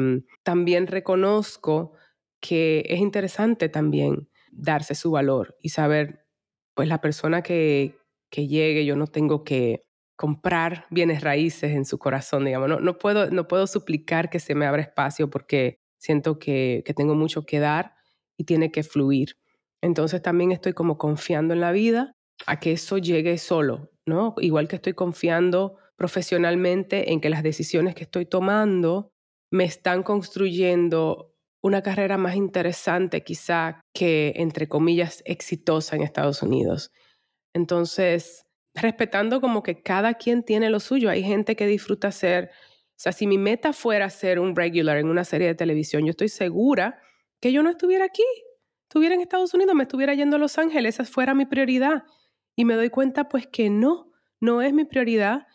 también 0.43 0.87
reconozco 0.87 1.93
que 2.39 2.83
es 2.87 2.99
interesante 2.99 3.69
también 3.69 4.29
darse 4.51 4.95
su 4.95 5.11
valor 5.11 5.55
y 5.61 5.69
saber, 5.69 6.25
pues 6.73 6.87
la 6.87 6.99
persona 6.99 7.41
que, 7.43 7.97
que 8.29 8.47
llegue, 8.47 8.85
yo 8.85 8.95
no 8.95 9.07
tengo 9.07 9.43
que 9.43 9.85
comprar 10.15 10.85
bienes 10.89 11.21
raíces 11.21 11.71
en 11.71 11.85
su 11.85 11.97
corazón, 11.97 12.45
digamos, 12.45 12.69
no, 12.69 12.79
no, 12.79 12.97
puedo, 12.97 13.31
no 13.31 13.47
puedo 13.47 13.65
suplicar 13.67 14.29
que 14.29 14.39
se 14.39 14.55
me 14.55 14.65
abra 14.65 14.81
espacio 14.81 15.29
porque 15.29 15.79
siento 15.97 16.39
que, 16.39 16.83
que 16.85 16.93
tengo 16.93 17.15
mucho 17.15 17.45
que 17.45 17.59
dar 17.59 17.93
y 18.37 18.43
tiene 18.43 18.71
que 18.71 18.83
fluir. 18.83 19.37
Entonces 19.81 20.21
también 20.21 20.51
estoy 20.51 20.73
como 20.73 20.97
confiando 20.97 21.53
en 21.53 21.61
la 21.61 21.71
vida 21.71 22.15
a 22.45 22.59
que 22.59 22.73
eso 22.73 22.97
llegue 22.97 23.37
solo, 23.37 23.91
¿no? 24.05 24.35
Igual 24.37 24.67
que 24.67 24.75
estoy 24.75 24.93
confiando 24.93 25.77
profesionalmente 25.95 27.11
en 27.11 27.21
que 27.21 27.29
las 27.29 27.43
decisiones 27.43 27.95
que 27.95 28.03
estoy 28.03 28.25
tomando 28.25 29.10
me 29.51 29.65
están 29.65 30.03
construyendo 30.03 31.35
una 31.61 31.83
carrera 31.83 32.17
más 32.17 32.35
interesante 32.35 33.23
quizá 33.23 33.81
que, 33.93 34.33
entre 34.37 34.67
comillas, 34.67 35.21
exitosa 35.25 35.95
en 35.95 36.01
Estados 36.01 36.41
Unidos. 36.41 36.91
Entonces, 37.53 38.45
respetando 38.73 39.41
como 39.41 39.63
que 39.63 39.81
cada 39.81 40.15
quien 40.15 40.43
tiene 40.43 40.69
lo 40.69 40.79
suyo. 40.79 41.09
Hay 41.09 41.23
gente 41.23 41.55
que 41.55 41.67
disfruta 41.67 42.11
ser, 42.11 42.45
o 42.45 42.95
sea, 42.95 43.11
si 43.11 43.27
mi 43.27 43.37
meta 43.37 43.73
fuera 43.73 44.09
ser 44.09 44.39
un 44.39 44.55
regular 44.55 44.97
en 44.97 45.07
una 45.07 45.23
serie 45.23 45.47
de 45.47 45.55
televisión, 45.55 46.05
yo 46.05 46.11
estoy 46.11 46.29
segura 46.29 46.99
que 47.41 47.51
yo 47.51 47.63
no 47.63 47.69
estuviera 47.69 48.05
aquí, 48.05 48.23
estuviera 48.83 49.15
en 49.15 49.21
Estados 49.21 49.53
Unidos, 49.53 49.75
me 49.75 49.83
estuviera 49.83 50.13
yendo 50.13 50.37
a 50.37 50.39
Los 50.39 50.57
Ángeles, 50.57 50.95
esa 50.95 51.05
fuera 51.05 51.33
mi 51.33 51.45
prioridad. 51.45 52.03
Y 52.55 52.65
me 52.65 52.75
doy 52.75 52.89
cuenta 52.89 53.29
pues 53.29 53.47
que 53.47 53.69
no, 53.69 54.11
no 54.39 54.61
es 54.61 54.73
mi 54.73 54.85
prioridad. 54.85 55.47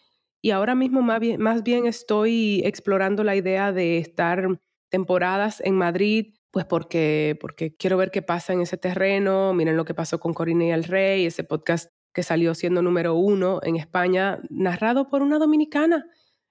Y 0.46 0.52
ahora 0.52 0.76
mismo 0.76 1.02
más 1.02 1.64
bien, 1.64 1.86
estoy 1.86 2.62
explorando 2.64 3.24
la 3.24 3.34
idea 3.34 3.72
de 3.72 3.98
estar 3.98 4.60
temporadas 4.88 5.60
en 5.64 5.74
Madrid, 5.74 6.34
pues 6.52 6.64
porque, 6.66 7.36
porque 7.40 7.74
quiero 7.74 7.96
ver 7.96 8.12
qué 8.12 8.22
pasa 8.22 8.52
en 8.52 8.60
ese 8.60 8.76
terreno. 8.76 9.52
Miren 9.54 9.76
lo 9.76 9.84
que 9.84 9.92
pasó 9.92 10.20
con 10.20 10.34
Corina 10.34 10.66
y 10.66 10.70
el 10.70 10.84
Rey, 10.84 11.26
ese 11.26 11.42
podcast 11.42 11.90
que 12.14 12.22
salió 12.22 12.54
siendo 12.54 12.80
número 12.80 13.16
uno 13.16 13.58
en 13.64 13.74
España, 13.74 14.38
narrado 14.48 15.08
por 15.08 15.20
una 15.20 15.40
dominicana. 15.40 16.06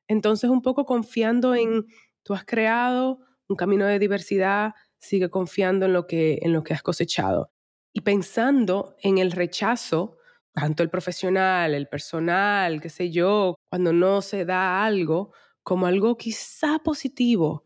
Entonces, 0.10 0.50
un 0.50 0.62
poco 0.62 0.86
confiando 0.86 1.56
en, 1.56 1.86
tú 2.22 2.34
has 2.34 2.44
creado 2.44 3.20
un 3.48 3.56
camino 3.56 3.86
de 3.86 3.98
diversidad, 3.98 4.74
sigue 5.00 5.30
confiando 5.30 5.86
en 5.86 5.94
lo 5.94 6.06
que, 6.06 6.40
en 6.42 6.52
lo 6.52 6.64
que 6.64 6.74
has 6.74 6.84
cosechado. 6.84 7.50
Y 7.94 8.02
pensando 8.02 8.98
en 9.02 9.20
el 9.20 9.32
rechazo, 9.32 10.18
tanto 10.56 10.84
el 10.84 10.90
profesional, 10.92 11.76
el 11.76 11.88
personal, 11.90 12.82
qué 12.82 12.90
sé 12.90 13.12
yo, 13.12 13.56
cuando 13.70 13.94
no 13.94 14.24
se 14.24 14.46
da 14.46 14.86
algo, 14.86 15.34
como 15.64 15.88
algo 15.88 16.18
quizá 16.18 16.80
positivo, 16.84 17.66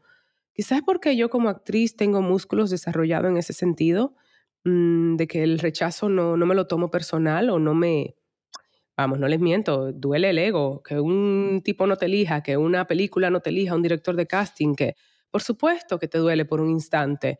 Quizás 0.53 0.81
porque 0.85 1.17
yo 1.17 1.31
como 1.31 1.49
actriz 1.49 1.97
tengo 1.97 2.21
músculos 2.21 2.69
desarrollados 2.69 3.31
en 3.31 3.37
ese 3.37 3.53
sentido, 3.53 4.15
mmm, 4.65 5.15
de 5.15 5.27
que 5.27 5.43
el 5.43 5.59
rechazo 5.59 6.09
no, 6.09 6.37
no 6.37 6.45
me 6.45 6.55
lo 6.55 6.67
tomo 6.67 6.91
personal 6.91 7.49
o 7.49 7.59
no 7.59 7.73
me, 7.73 8.15
vamos, 8.97 9.19
no 9.19 9.27
les 9.27 9.39
miento, 9.39 9.91
duele 9.93 10.31
el 10.31 10.37
ego, 10.39 10.83
que 10.83 10.99
un 10.99 11.61
tipo 11.63 11.87
no 11.87 11.97
te 11.97 12.05
elija, 12.07 12.43
que 12.43 12.57
una 12.57 12.85
película 12.87 13.29
no 13.29 13.41
te 13.41 13.49
elija, 13.51 13.75
un 13.75 13.81
director 13.83 14.15
de 14.15 14.27
casting, 14.27 14.75
que 14.75 14.95
por 15.31 15.41
supuesto 15.41 15.99
que 15.99 16.07
te 16.07 16.17
duele 16.17 16.45
por 16.45 16.61
un 16.61 16.69
instante, 16.69 17.39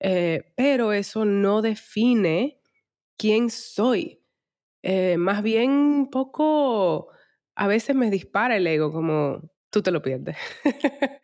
eh, 0.00 0.52
pero 0.56 0.92
eso 0.92 1.24
no 1.24 1.62
define 1.62 2.60
quién 3.18 3.50
soy. 3.50 4.19
Eh, 4.82 5.16
más 5.18 5.42
bien 5.42 5.70
un 5.70 6.10
poco, 6.10 7.08
a 7.54 7.66
veces 7.68 7.94
me 7.96 8.10
dispara 8.10 8.56
el 8.56 8.66
ego, 8.66 8.92
como 8.92 9.50
tú 9.70 9.82
te 9.82 9.90
lo 9.90 10.02
pierdes. 10.02 10.36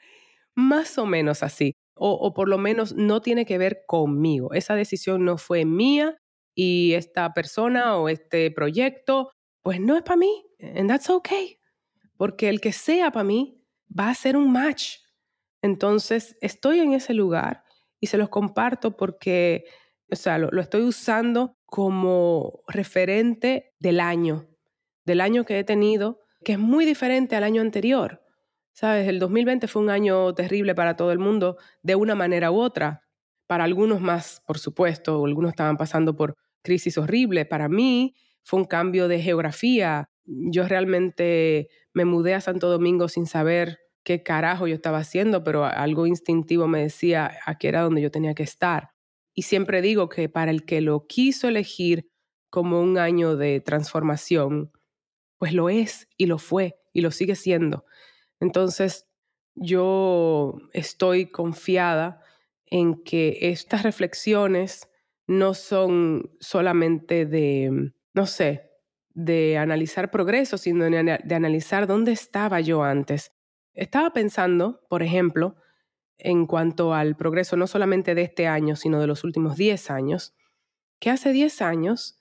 Más 0.55 0.99
o 0.99 1.07
menos 1.07 1.43
así. 1.43 1.75
O, 1.95 2.13
o, 2.13 2.35
por 2.35 2.49
lo 2.49 2.59
menos 2.59 2.95
no 2.95 3.21
tiene 3.23 3.47
que 3.47 3.59
ver 3.59 3.85
conmigo. 3.87 4.53
Esa 4.55 4.75
decisión 4.75 5.25
no 5.25 5.39
fue 5.39 5.65
mía 5.65 6.19
y 6.55 6.95
esta 6.95 7.33
persona 7.35 7.97
o 7.99 8.09
este 8.09 8.51
proyecto, 8.51 9.33
pues 9.63 9.81
no 9.81 9.97
es 9.97 10.03
para 10.03 10.17
mí. 10.19 10.47
And 10.61 10.89
that's 10.91 11.11
okay. 11.11 11.59
Porque 12.17 12.49
el 12.49 12.61
que 12.61 12.73
sea 12.73 13.11
para 13.13 13.25
mí 13.25 13.63
va 13.99 14.11
a 14.11 14.15
ser 14.15 14.37
un 14.37 14.53
match. 14.53 14.97
Entonces, 15.63 16.37
estoy 16.41 16.81
en 16.81 16.93
ese 16.95 17.15
lugar 17.15 17.65
y 18.01 18.09
se 18.09 18.19
los 18.19 18.29
comparto 18.29 18.97
porque, 18.97 19.65
o 20.11 20.17
sea, 20.17 20.39
lo, 20.39 20.51
lo 20.51 20.61
estoy 20.63 20.83
usando 20.83 21.56
como 21.67 22.63
referente 22.69 23.75
del 23.79 24.01
año, 24.01 24.47
del 25.05 25.21
año 25.21 25.45
que 25.45 25.59
he 25.59 25.65
tenido, 25.65 26.21
que 26.45 26.53
es 26.53 26.59
muy 26.59 26.85
diferente 26.85 27.37
al 27.37 27.45
año 27.45 27.61
anterior. 27.61 28.23
Sabes, 28.73 29.09
el 29.09 29.19
2020 29.19 29.69
fue 29.69 29.83
un 29.83 29.91
año 29.91 30.35
terrible 30.35 30.75
para 30.75 30.97
todo 30.97 31.11
el 31.13 31.19
mundo, 31.19 31.57
de 31.83 31.95
una 31.97 32.15
manera 32.15 32.51
u 32.51 32.61
otra. 32.61 33.03
Para 33.47 33.65
algunos 33.65 34.01
más, 34.01 34.43
por 34.47 34.59
supuesto, 34.59 35.25
algunos 35.25 35.51
estaban 35.51 35.77
pasando 35.77 36.15
por 36.15 36.37
crisis 36.63 36.99
horribles. 36.99 37.47
Para 37.47 37.69
mí 37.69 38.15
fue 38.43 38.61
un 38.61 38.67
cambio 38.67 39.09
de 39.09 39.21
geografía. 39.21 40.09
Yo 40.25 40.69
realmente 40.69 41.69
me 41.95 42.05
mudé 42.05 42.35
a 42.35 42.41
Santo 42.41 42.69
Domingo 42.69 43.09
sin 43.09 43.27
saber 43.27 43.79
qué 44.05 44.23
carajo 44.23 44.67
yo 44.69 44.75
estaba 44.75 44.99
haciendo, 44.99 45.43
pero 45.43 45.65
algo 45.65 46.07
instintivo 46.07 46.69
me 46.69 46.83
decía 46.83 47.33
aquí 47.45 47.67
era 47.67 47.83
donde 47.83 48.03
yo 48.03 48.11
tenía 48.11 48.35
que 48.35 48.43
estar. 48.43 48.91
Y 49.37 49.43
siempre 49.43 49.83
digo 49.83 50.09
que 50.09 50.31
para 50.31 50.51
el 50.51 50.65
que 50.65 50.81
lo 50.81 51.07
quiso 51.07 51.47
elegir 51.47 52.11
como 52.49 52.81
un 52.81 52.97
año 52.97 53.37
de 53.37 53.61
transformación, 53.61 54.73
pues 55.37 55.53
lo 55.53 55.69
es 55.69 56.09
y 56.17 56.25
lo 56.25 56.39
fue 56.39 56.79
y 56.95 57.03
lo 57.03 57.11
sigue 57.11 57.37
siendo. 57.37 57.85
Entonces, 58.41 59.07
yo 59.55 60.57
estoy 60.73 61.27
confiada 61.27 62.23
en 62.65 63.05
que 63.05 63.39
estas 63.43 63.83
reflexiones 63.83 64.89
no 65.27 65.53
son 65.53 66.31
solamente 66.41 67.27
de, 67.27 67.93
no 68.15 68.27
sé, 68.27 68.71
de 69.11 69.59
analizar 69.59 70.11
progreso, 70.11 70.57
sino 70.57 70.85
de 70.87 71.35
analizar 71.35 71.87
dónde 71.87 72.13
estaba 72.13 72.61
yo 72.63 72.83
antes. 72.83 73.33
Estaba 73.75 74.15
pensando, 74.15 74.81
por 74.89 75.03
ejemplo, 75.03 75.57
en 76.19 76.47
cuanto 76.47 76.95
al 76.95 77.17
progreso 77.17 77.57
no 77.57 77.67
solamente 77.67 78.15
de 78.15 78.23
este 78.23 78.47
año, 78.47 78.77
sino 78.77 79.01
de 79.01 79.07
los 79.07 79.25
últimos 79.25 79.57
10 79.57 79.91
años, 79.91 80.35
que 81.01 81.11
hace 81.11 81.33
10 81.33 81.63
años 81.63 82.21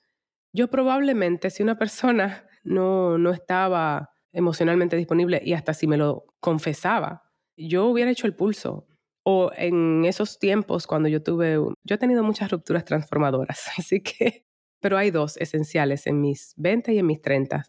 yo 0.56 0.68
probablemente, 0.68 1.50
si 1.50 1.62
una 1.62 1.78
persona 1.78 2.48
no, 2.64 3.18
no 3.18 3.30
estaba 3.30 4.10
emocionalmente 4.32 4.96
disponible 4.96 5.40
y 5.44 5.52
hasta 5.52 5.74
si 5.74 5.86
me 5.86 5.96
lo 5.96 6.26
confesaba, 6.40 7.24
yo 7.56 7.86
hubiera 7.86 8.10
hecho 8.10 8.26
el 8.26 8.34
pulso. 8.34 8.86
O 9.28 9.50
en 9.56 10.04
esos 10.04 10.38
tiempos 10.38 10.86
cuando 10.86 11.08
yo 11.08 11.20
tuve, 11.22 11.56
yo 11.56 11.94
he 11.94 11.98
tenido 11.98 12.22
muchas 12.22 12.50
rupturas 12.50 12.84
transformadoras, 12.84 13.68
así 13.76 14.00
que, 14.00 14.46
pero 14.80 14.96
hay 14.96 15.10
dos 15.10 15.36
esenciales 15.36 16.06
en 16.06 16.20
mis 16.20 16.54
20 16.56 16.94
y 16.94 16.98
en 17.00 17.06
mis 17.06 17.20
30, 17.20 17.64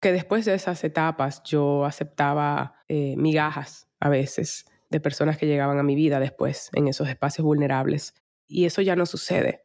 que 0.00 0.12
después 0.12 0.44
de 0.44 0.54
esas 0.54 0.82
etapas 0.84 1.42
yo 1.42 1.84
aceptaba 1.84 2.76
eh, 2.88 3.16
migajas 3.16 3.88
a 3.98 4.08
veces 4.08 4.66
de 4.90 5.00
personas 5.00 5.38
que 5.38 5.46
llegaban 5.46 5.78
a 5.78 5.82
mi 5.82 5.94
vida 5.94 6.20
después 6.20 6.70
en 6.74 6.88
esos 6.88 7.08
espacios 7.08 7.44
vulnerables. 7.44 8.14
Y 8.46 8.64
eso 8.66 8.82
ya 8.82 8.96
no 8.96 9.06
sucede. 9.06 9.62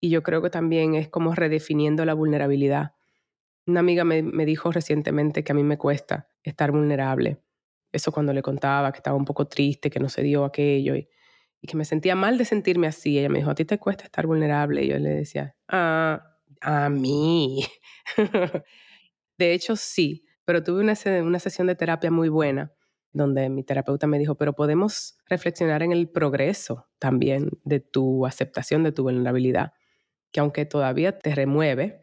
Y 0.00 0.10
yo 0.10 0.22
creo 0.22 0.42
que 0.42 0.50
también 0.50 0.94
es 0.94 1.08
como 1.08 1.34
redefiniendo 1.34 2.04
la 2.04 2.14
vulnerabilidad 2.14 2.94
una 3.66 3.80
amiga 3.80 4.04
me, 4.04 4.22
me, 4.22 4.44
dijo 4.44 4.72
recientemente 4.72 5.42
que 5.44 5.52
a 5.52 5.54
mí 5.54 5.62
me 5.62 5.78
cuesta 5.78 6.28
estar 6.42 6.70
vulnerable. 6.70 7.42
Eso 7.92 8.12
cuando 8.12 8.32
le 8.32 8.42
contaba 8.42 8.92
que 8.92 8.98
estaba 8.98 9.16
un 9.16 9.24
poco 9.24 9.46
triste, 9.46 9.90
que 9.90 10.00
no 10.00 10.08
se 10.08 10.22
dio 10.22 10.44
aquello 10.44 10.96
y, 10.96 11.08
que 11.66 11.78
me 11.78 11.86
sentía 11.86 12.14
mal 12.14 12.36
de 12.36 12.44
sentirme 12.44 12.86
así. 12.86 13.18
Ella 13.18 13.30
me 13.30 13.38
dijo, 13.38 13.50
¿a 13.50 13.54
ti 13.54 13.64
te 13.64 13.78
cuesta 13.78 14.04
estar 14.04 14.26
vulnerable? 14.26 14.84
Y 14.84 14.88
yo 14.88 14.98
le 14.98 15.08
decía, 15.08 15.56
ah, 15.68 16.36
a 16.60 16.90
mí. 16.90 17.64
de 19.38 19.54
hecho, 19.54 19.74
sí, 19.76 20.26
pero 20.44 20.62
tuve 20.62 20.80
una, 20.80 20.94
una 21.22 21.38
sesión 21.38 21.66
de 21.66 21.74
terapia 21.74 22.10
muy 22.10 22.28
buena 22.28 22.70
donde 23.14 23.48
mi 23.48 23.62
terapeuta 23.62 24.06
me 24.06 24.18
dijo, 24.18 24.34
pero 24.34 24.52
podemos 24.52 25.16
reflexionar 25.26 25.82
en 25.82 25.92
el 25.92 26.08
progreso 26.10 26.88
también 26.98 27.48
de 27.62 27.80
tu 27.80 28.26
aceptación 28.26 28.82
de 28.82 28.92
tu 28.92 29.04
vulnerabilidad, 29.04 29.72
que 30.32 30.40
aunque 30.40 30.66
todavía 30.66 31.18
te 31.18 31.34
remueve, 31.34 32.00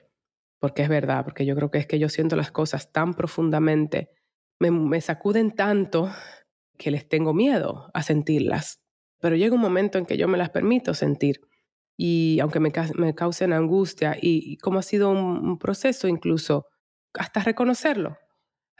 porque 0.57 0.81
es 0.83 0.89
verdad, 0.89 1.25
porque 1.25 1.45
yo 1.45 1.53
creo 1.55 1.69
que 1.69 1.79
es 1.79 1.85
que 1.85 1.99
yo 1.99 2.07
siento 2.07 2.37
las 2.37 2.51
cosas 2.51 2.93
tan 2.93 3.13
profundamente, 3.13 4.09
me, 4.59 5.01
sacuden 5.01 5.51
tanto 5.51 6.09
que 6.77 6.91
les 6.91 7.07
tengo 7.09 7.33
miedo 7.33 7.91
a 7.93 8.03
sentirlas, 8.03 8.81
pero 9.19 9.35
llega 9.35 9.55
un 9.55 9.61
momento 9.61 9.97
en 9.97 10.05
que 10.05 10.17
yo 10.17 10.27
me 10.29 10.37
las 10.37 10.49
permito 10.49 10.93
sentir 10.93 11.41
y 11.97 12.39
aunque 12.39 12.59
me, 12.59 12.71
me 12.95 13.13
causen 13.13 13.53
angustia 13.53 14.17
y, 14.19 14.57
como 14.57 14.79
ha 14.79 14.83
sido 14.83 15.09
un 15.09 15.59
proceso 15.59 16.07
incluso 16.07 16.67
hasta 17.13 17.41
reconocerlo, 17.41 18.17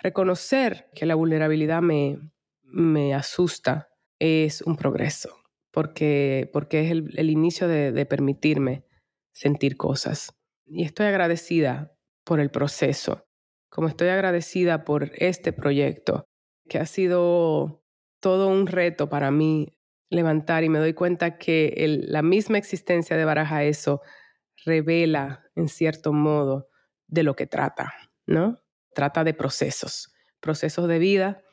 reconocer 0.02 0.90
que 0.94 1.06
la 1.06 1.16
vulnerabilidad 1.16 1.82
me, 1.82 2.20
me 2.64 3.14
asusta 3.14 3.90
es 4.20 4.62
un 4.62 4.76
progreso, 4.76 5.36
porque, 5.72 6.50
porque 6.54 6.82
es 6.82 6.92
el, 6.92 7.30
inicio 7.30 7.68
de, 7.68 8.06
permitirme 8.06 8.86
sentir 9.34 9.78
cosas. 9.78 10.34
Y 10.66 10.84
estoy 10.84 11.08
agradecida 11.08 11.94
por 12.24 12.40
el 12.40 12.50
proceso, 12.50 13.26
como 13.70 13.88
estoy 13.88 14.10
agradecida 14.10 14.84
por 14.84 15.12
este 15.16 15.54
proyecto, 15.54 16.26
que 16.70 16.78
ha 16.78 16.86
sido 16.86 17.84
todo 18.20 18.48
un 18.48 18.68
reto 18.68 19.10
para 19.10 19.32
mí 19.32 19.76
levantar 20.10 20.64
y 20.64 20.70
me 20.70 20.80
doy 20.80 20.94
cuenta 20.94 21.38
que 21.38 21.74
la 22.08 22.22
misma 22.22 22.58
existencia 22.58 23.18
de 23.18 23.26
Baraja 23.26 23.64
Eso 23.64 24.02
revela, 24.66 25.44
en 25.56 25.68
cierto 25.68 26.14
modo, 26.14 26.68
de 27.08 27.24
lo 27.24 27.36
que 27.36 27.48
trata, 27.48 27.94
¿no? 28.28 28.61
Trata 28.94 29.24
de 29.24 29.34
procesos, 29.34 30.14
procesos 30.40 30.88
de 30.88 31.00
vida 31.00 31.44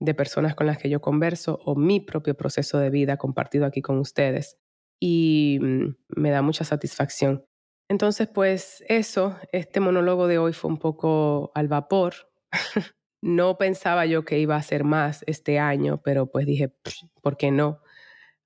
de 0.00 0.14
personas 0.14 0.54
con 0.54 0.66
las 0.66 0.78
que 0.78 0.88
yo 0.88 1.00
converso 1.00 1.60
o 1.64 1.76
mi 1.76 2.00
propio 2.00 2.34
proceso 2.34 2.78
de 2.78 2.90
vida 2.90 3.18
compartido 3.18 3.66
aquí 3.66 3.82
con 3.82 3.98
ustedes. 3.98 4.58
Y 4.98 5.58
mm, 5.60 5.96
me 6.16 6.30
da 6.30 6.42
mucha 6.42 6.64
satisfacción. 6.64 7.44
Entonces, 7.88 8.28
pues 8.28 8.82
eso, 8.88 9.36
este 9.52 9.80
monólogo 9.80 10.26
de 10.26 10.38
hoy 10.38 10.52
fue 10.52 10.70
un 10.70 10.78
poco 10.78 11.52
al 11.54 11.68
vapor. 11.68 12.14
no 13.22 13.58
pensaba 13.58 14.06
yo 14.06 14.24
que 14.24 14.38
iba 14.38 14.56
a 14.56 14.62
ser 14.62 14.84
más 14.84 15.22
este 15.26 15.58
año, 15.58 16.00
pero 16.02 16.30
pues 16.30 16.46
dije, 16.46 16.72
¿por 17.20 17.36
qué 17.36 17.50
no? 17.50 17.82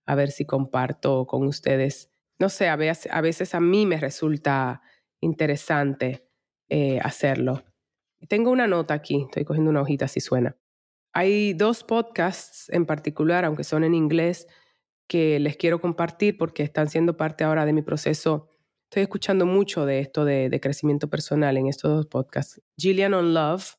A 0.06 0.14
ver 0.16 0.30
si 0.30 0.44
comparto 0.44 1.26
con 1.26 1.46
ustedes. 1.46 2.10
No 2.38 2.48
sé, 2.48 2.68
a 2.68 2.76
veces 2.76 3.12
a, 3.12 3.20
veces 3.20 3.54
a 3.54 3.60
mí 3.60 3.86
me 3.86 3.96
resulta 3.96 4.82
interesante 5.20 6.28
eh, 6.68 6.98
hacerlo. 7.00 7.62
Tengo 8.28 8.50
una 8.50 8.66
nota 8.66 8.94
aquí, 8.94 9.22
estoy 9.22 9.44
cogiendo 9.44 9.70
una 9.70 9.82
hojita 9.82 10.08
si 10.08 10.20
suena. 10.20 10.56
Hay 11.12 11.52
dos 11.52 11.84
podcasts 11.84 12.68
en 12.70 12.86
particular, 12.86 13.44
aunque 13.44 13.64
son 13.64 13.84
en 13.84 13.94
inglés, 13.94 14.48
que 15.06 15.38
les 15.38 15.56
quiero 15.56 15.80
compartir 15.80 16.36
porque 16.36 16.62
están 16.62 16.88
siendo 16.88 17.16
parte 17.16 17.44
ahora 17.44 17.66
de 17.66 17.72
mi 17.72 17.82
proceso. 17.82 18.50
Estoy 18.84 19.02
escuchando 19.02 19.46
mucho 19.46 19.86
de 19.86 20.00
esto 20.00 20.24
de, 20.24 20.58
crecimiento 20.60 21.08
personal 21.08 21.56
en 21.56 21.68
estos 21.68 21.90
dos 21.90 22.06
podcasts. 22.06 22.60
Gillian 22.76 23.14
on 23.14 23.34
Love 23.34 23.74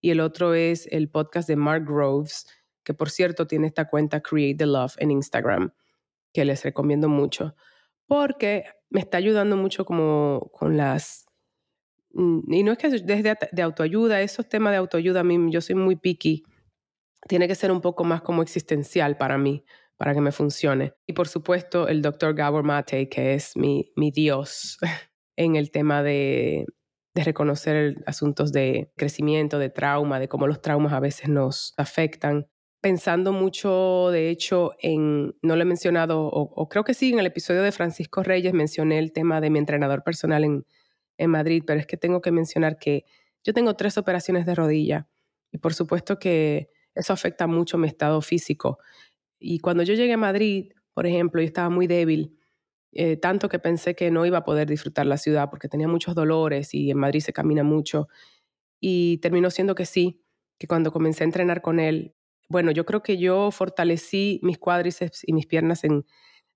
y 0.00 0.10
el 0.10 0.20
otro 0.20 0.54
es 0.54 0.86
el 0.90 1.10
podcast 1.10 1.48
de 1.48 1.56
Mark 1.56 1.84
Groves, 1.84 2.46
que 2.84 2.94
por 2.94 3.10
cierto 3.10 3.46
tiene 3.46 3.66
esta 3.66 3.88
cuenta 3.88 4.22
Create 4.22 4.56
the 4.56 4.66
Love 4.66 4.94
en 4.98 5.10
Instagram, 5.10 5.72
que 6.32 6.44
les 6.44 6.62
recomiendo 6.64 7.08
mucho, 7.08 7.54
porque 8.06 8.64
me 8.88 9.00
está 9.00 9.18
ayudando 9.18 9.56
mucho 9.56 9.84
como 9.84 10.50
con 10.52 10.76
las 10.76 11.27
y 12.48 12.62
no 12.64 12.72
es 12.72 12.78
que 12.78 12.90
desde 12.90 13.36
de 13.52 13.62
autoayuda, 13.62 14.20
esos 14.20 14.48
temas 14.48 14.72
de 14.72 14.78
autoayuda 14.78 15.20
a 15.20 15.24
mí, 15.24 15.38
yo 15.52 15.60
soy 15.60 15.76
muy 15.76 15.94
picky, 15.94 16.42
tiene 17.28 17.46
que 17.46 17.54
ser 17.54 17.70
un 17.70 17.80
poco 17.80 18.02
más 18.02 18.22
como 18.22 18.42
existencial 18.42 19.16
para 19.16 19.38
mí, 19.38 19.64
para 19.96 20.14
que 20.14 20.20
me 20.20 20.32
funcione. 20.32 20.94
Y 21.06 21.12
por 21.12 21.28
supuesto, 21.28 21.86
el 21.86 22.02
doctor 22.02 22.34
Gabor 22.34 22.64
Mate, 22.64 23.08
que 23.08 23.34
es 23.34 23.56
mi, 23.56 23.92
mi 23.94 24.10
dios 24.10 24.78
en 25.36 25.54
el 25.54 25.70
tema 25.70 26.02
de, 26.02 26.66
de 27.14 27.24
reconocer 27.24 28.02
asuntos 28.06 28.50
de 28.52 28.90
crecimiento, 28.96 29.60
de 29.60 29.70
trauma, 29.70 30.18
de 30.18 30.28
cómo 30.28 30.48
los 30.48 30.60
traumas 30.60 30.92
a 30.94 31.00
veces 31.00 31.28
nos 31.28 31.72
afectan. 31.76 32.48
Pensando 32.80 33.32
mucho, 33.32 34.10
de 34.10 34.30
hecho, 34.30 34.72
en, 34.80 35.36
no 35.42 35.54
lo 35.54 35.62
he 35.62 35.64
mencionado, 35.64 36.22
o, 36.22 36.42
o 36.42 36.68
creo 36.68 36.82
que 36.82 36.94
sí, 36.94 37.12
en 37.12 37.20
el 37.20 37.26
episodio 37.26 37.62
de 37.62 37.72
Francisco 37.72 38.24
Reyes 38.24 38.54
mencioné 38.54 38.98
el 38.98 39.12
tema 39.12 39.40
de 39.40 39.50
mi 39.50 39.58
entrenador 39.58 40.02
personal 40.04 40.42
en, 40.44 40.64
en 41.18 41.30
Madrid, 41.30 41.62
pero 41.66 41.78
es 41.78 41.86
que 41.86 41.96
tengo 41.96 42.20
que 42.22 42.32
mencionar 42.32 42.78
que 42.78 43.04
yo 43.44 43.52
tengo 43.52 43.74
tres 43.74 43.98
operaciones 43.98 44.46
de 44.46 44.54
rodilla 44.54 45.08
y 45.52 45.58
por 45.58 45.74
supuesto 45.74 46.18
que 46.18 46.70
eso 46.94 47.12
afecta 47.12 47.46
mucho 47.46 47.78
mi 47.78 47.86
estado 47.88 48.20
físico. 48.22 48.78
Y 49.38 49.60
cuando 49.60 49.82
yo 49.82 49.94
llegué 49.94 50.14
a 50.14 50.18
Madrid, 50.18 50.72
por 50.94 51.06
ejemplo, 51.06 51.40
yo 51.40 51.46
estaba 51.46 51.70
muy 51.70 51.86
débil, 51.86 52.36
eh, 52.92 53.16
tanto 53.16 53.48
que 53.48 53.58
pensé 53.58 53.94
que 53.94 54.10
no 54.10 54.26
iba 54.26 54.38
a 54.38 54.44
poder 54.44 54.68
disfrutar 54.68 55.06
la 55.06 55.18
ciudad 55.18 55.50
porque 55.50 55.68
tenía 55.68 55.88
muchos 55.88 56.14
dolores 56.14 56.74
y 56.74 56.90
en 56.90 56.98
Madrid 56.98 57.20
se 57.20 57.32
camina 57.32 57.62
mucho. 57.62 58.08
Y 58.80 59.18
terminó 59.18 59.50
siendo 59.50 59.74
que 59.74 59.86
sí, 59.86 60.22
que 60.58 60.66
cuando 60.66 60.92
comencé 60.92 61.24
a 61.24 61.26
entrenar 61.26 61.62
con 61.62 61.80
él, 61.80 62.14
bueno, 62.48 62.70
yo 62.70 62.86
creo 62.86 63.02
que 63.02 63.18
yo 63.18 63.50
fortalecí 63.50 64.40
mis 64.42 64.58
cuádriceps 64.58 65.22
y 65.26 65.32
mis 65.32 65.46
piernas 65.46 65.84
en 65.84 66.04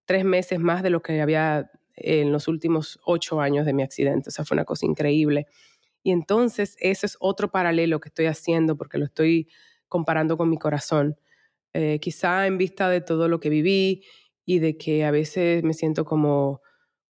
tres 0.06 0.24
meses 0.24 0.58
más 0.58 0.82
de 0.82 0.90
lo 0.90 1.02
que 1.02 1.20
había 1.20 1.70
en 1.96 2.32
los 2.32 2.48
últimos 2.48 2.98
ocho 3.04 3.40
años 3.40 3.66
de 3.66 3.72
mi 3.72 3.82
accidente. 3.82 4.28
O 4.30 4.32
sea, 4.32 4.44
fue 4.44 4.54
una 4.54 4.64
cosa 4.64 4.86
increíble. 4.86 5.46
Y 6.02 6.10
entonces 6.10 6.76
ese 6.80 7.06
es 7.06 7.16
otro 7.20 7.50
paralelo 7.50 8.00
que 8.00 8.08
estoy 8.08 8.26
haciendo 8.26 8.76
porque 8.76 8.98
lo 8.98 9.04
estoy 9.04 9.48
comparando 9.88 10.36
con 10.36 10.50
mi 10.50 10.58
corazón. 10.58 11.16
Eh, 11.74 11.98
quizá 12.00 12.46
en 12.46 12.58
vista 12.58 12.88
de 12.88 13.00
todo 13.00 13.28
lo 13.28 13.40
que 13.40 13.48
viví 13.48 14.04
y 14.44 14.58
de 14.58 14.76
que 14.76 15.04
a 15.04 15.10
veces 15.10 15.62
me 15.64 15.74
siento 15.74 16.04
como 16.04 16.60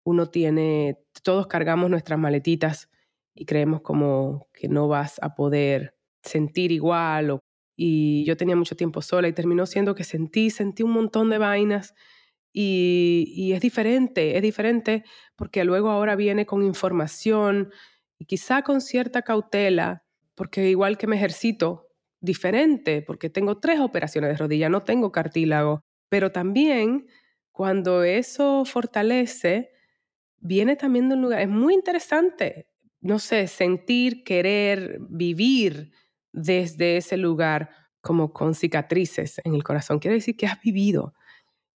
uno 0.03 0.29
tiene, 0.29 0.99
todos 1.23 1.47
cargamos 1.47 1.89
nuestras 1.89 2.19
maletitas 2.19 2.89
y 3.33 3.45
creemos 3.45 3.81
como 3.81 4.47
que 4.53 4.67
no 4.67 4.87
vas 4.87 5.19
a 5.21 5.35
poder 5.35 5.95
sentir 6.21 6.71
igual. 6.71 7.39
y 7.75 8.23
yo 8.25 8.37
tenía 8.37 8.55
mucho 8.55 8.75
tiempo 8.75 9.01
sola 9.01 9.27
y 9.27 9.33
terminó 9.33 9.65
siendo 9.65 9.95
que 9.95 10.03
sentí, 10.03 10.49
sentí 10.51 10.83
un 10.83 10.91
montón 10.91 11.29
de 11.29 11.39
vainas 11.39 11.95
y, 12.53 13.51
es 13.53 13.61
diferente, 13.61 14.37
es 14.37 14.41
diferente 14.43 15.03
porque 15.35 15.63
luego 15.63 15.89
ahora 15.89 16.15
viene 16.15 16.45
con 16.45 16.63
información 16.63 17.71
y 18.19 18.25
quizá 18.25 18.61
con 18.61 18.79
cierta 18.79 19.23
cautela, 19.23 20.05
porque 20.35 20.69
igual 20.69 20.97
que 20.97 21.07
me 21.07 21.15
ejercito, 21.15 21.87
diferente, 22.21 23.01
porque 23.01 23.29
tengo 23.29 23.59
tres 23.59 23.79
operaciones 23.79 24.29
de 24.29 24.37
rodilla, 24.37 24.69
no 24.69 24.83
tengo 24.83 25.11
cartílago, 25.11 25.81
pero 26.09 26.31
también 26.31 27.07
cuando 27.51 28.03
eso 28.03 28.63
fortalece, 28.65 29.71
viene 30.37 30.75
también 30.75 31.09
de 31.09 31.15
un 31.15 31.23
lugar, 31.23 31.41
es 31.41 31.49
muy 31.49 31.73
interesante, 31.73 32.67
no 33.01 33.19
sé, 33.19 33.47
sentir, 33.47 34.23
querer, 34.23 34.99
vivir 35.09 35.91
desde 36.31 36.97
ese 36.97 37.17
lugar 37.17 37.69
como 38.01 38.31
con 38.31 38.53
cicatrices 38.53 39.41
en 39.43 39.55
el 39.55 39.63
corazón. 39.63 39.99
Quiere 39.99 40.15
decir 40.15 40.35
que 40.37 40.45
has 40.47 40.61
vivido, 40.61 41.13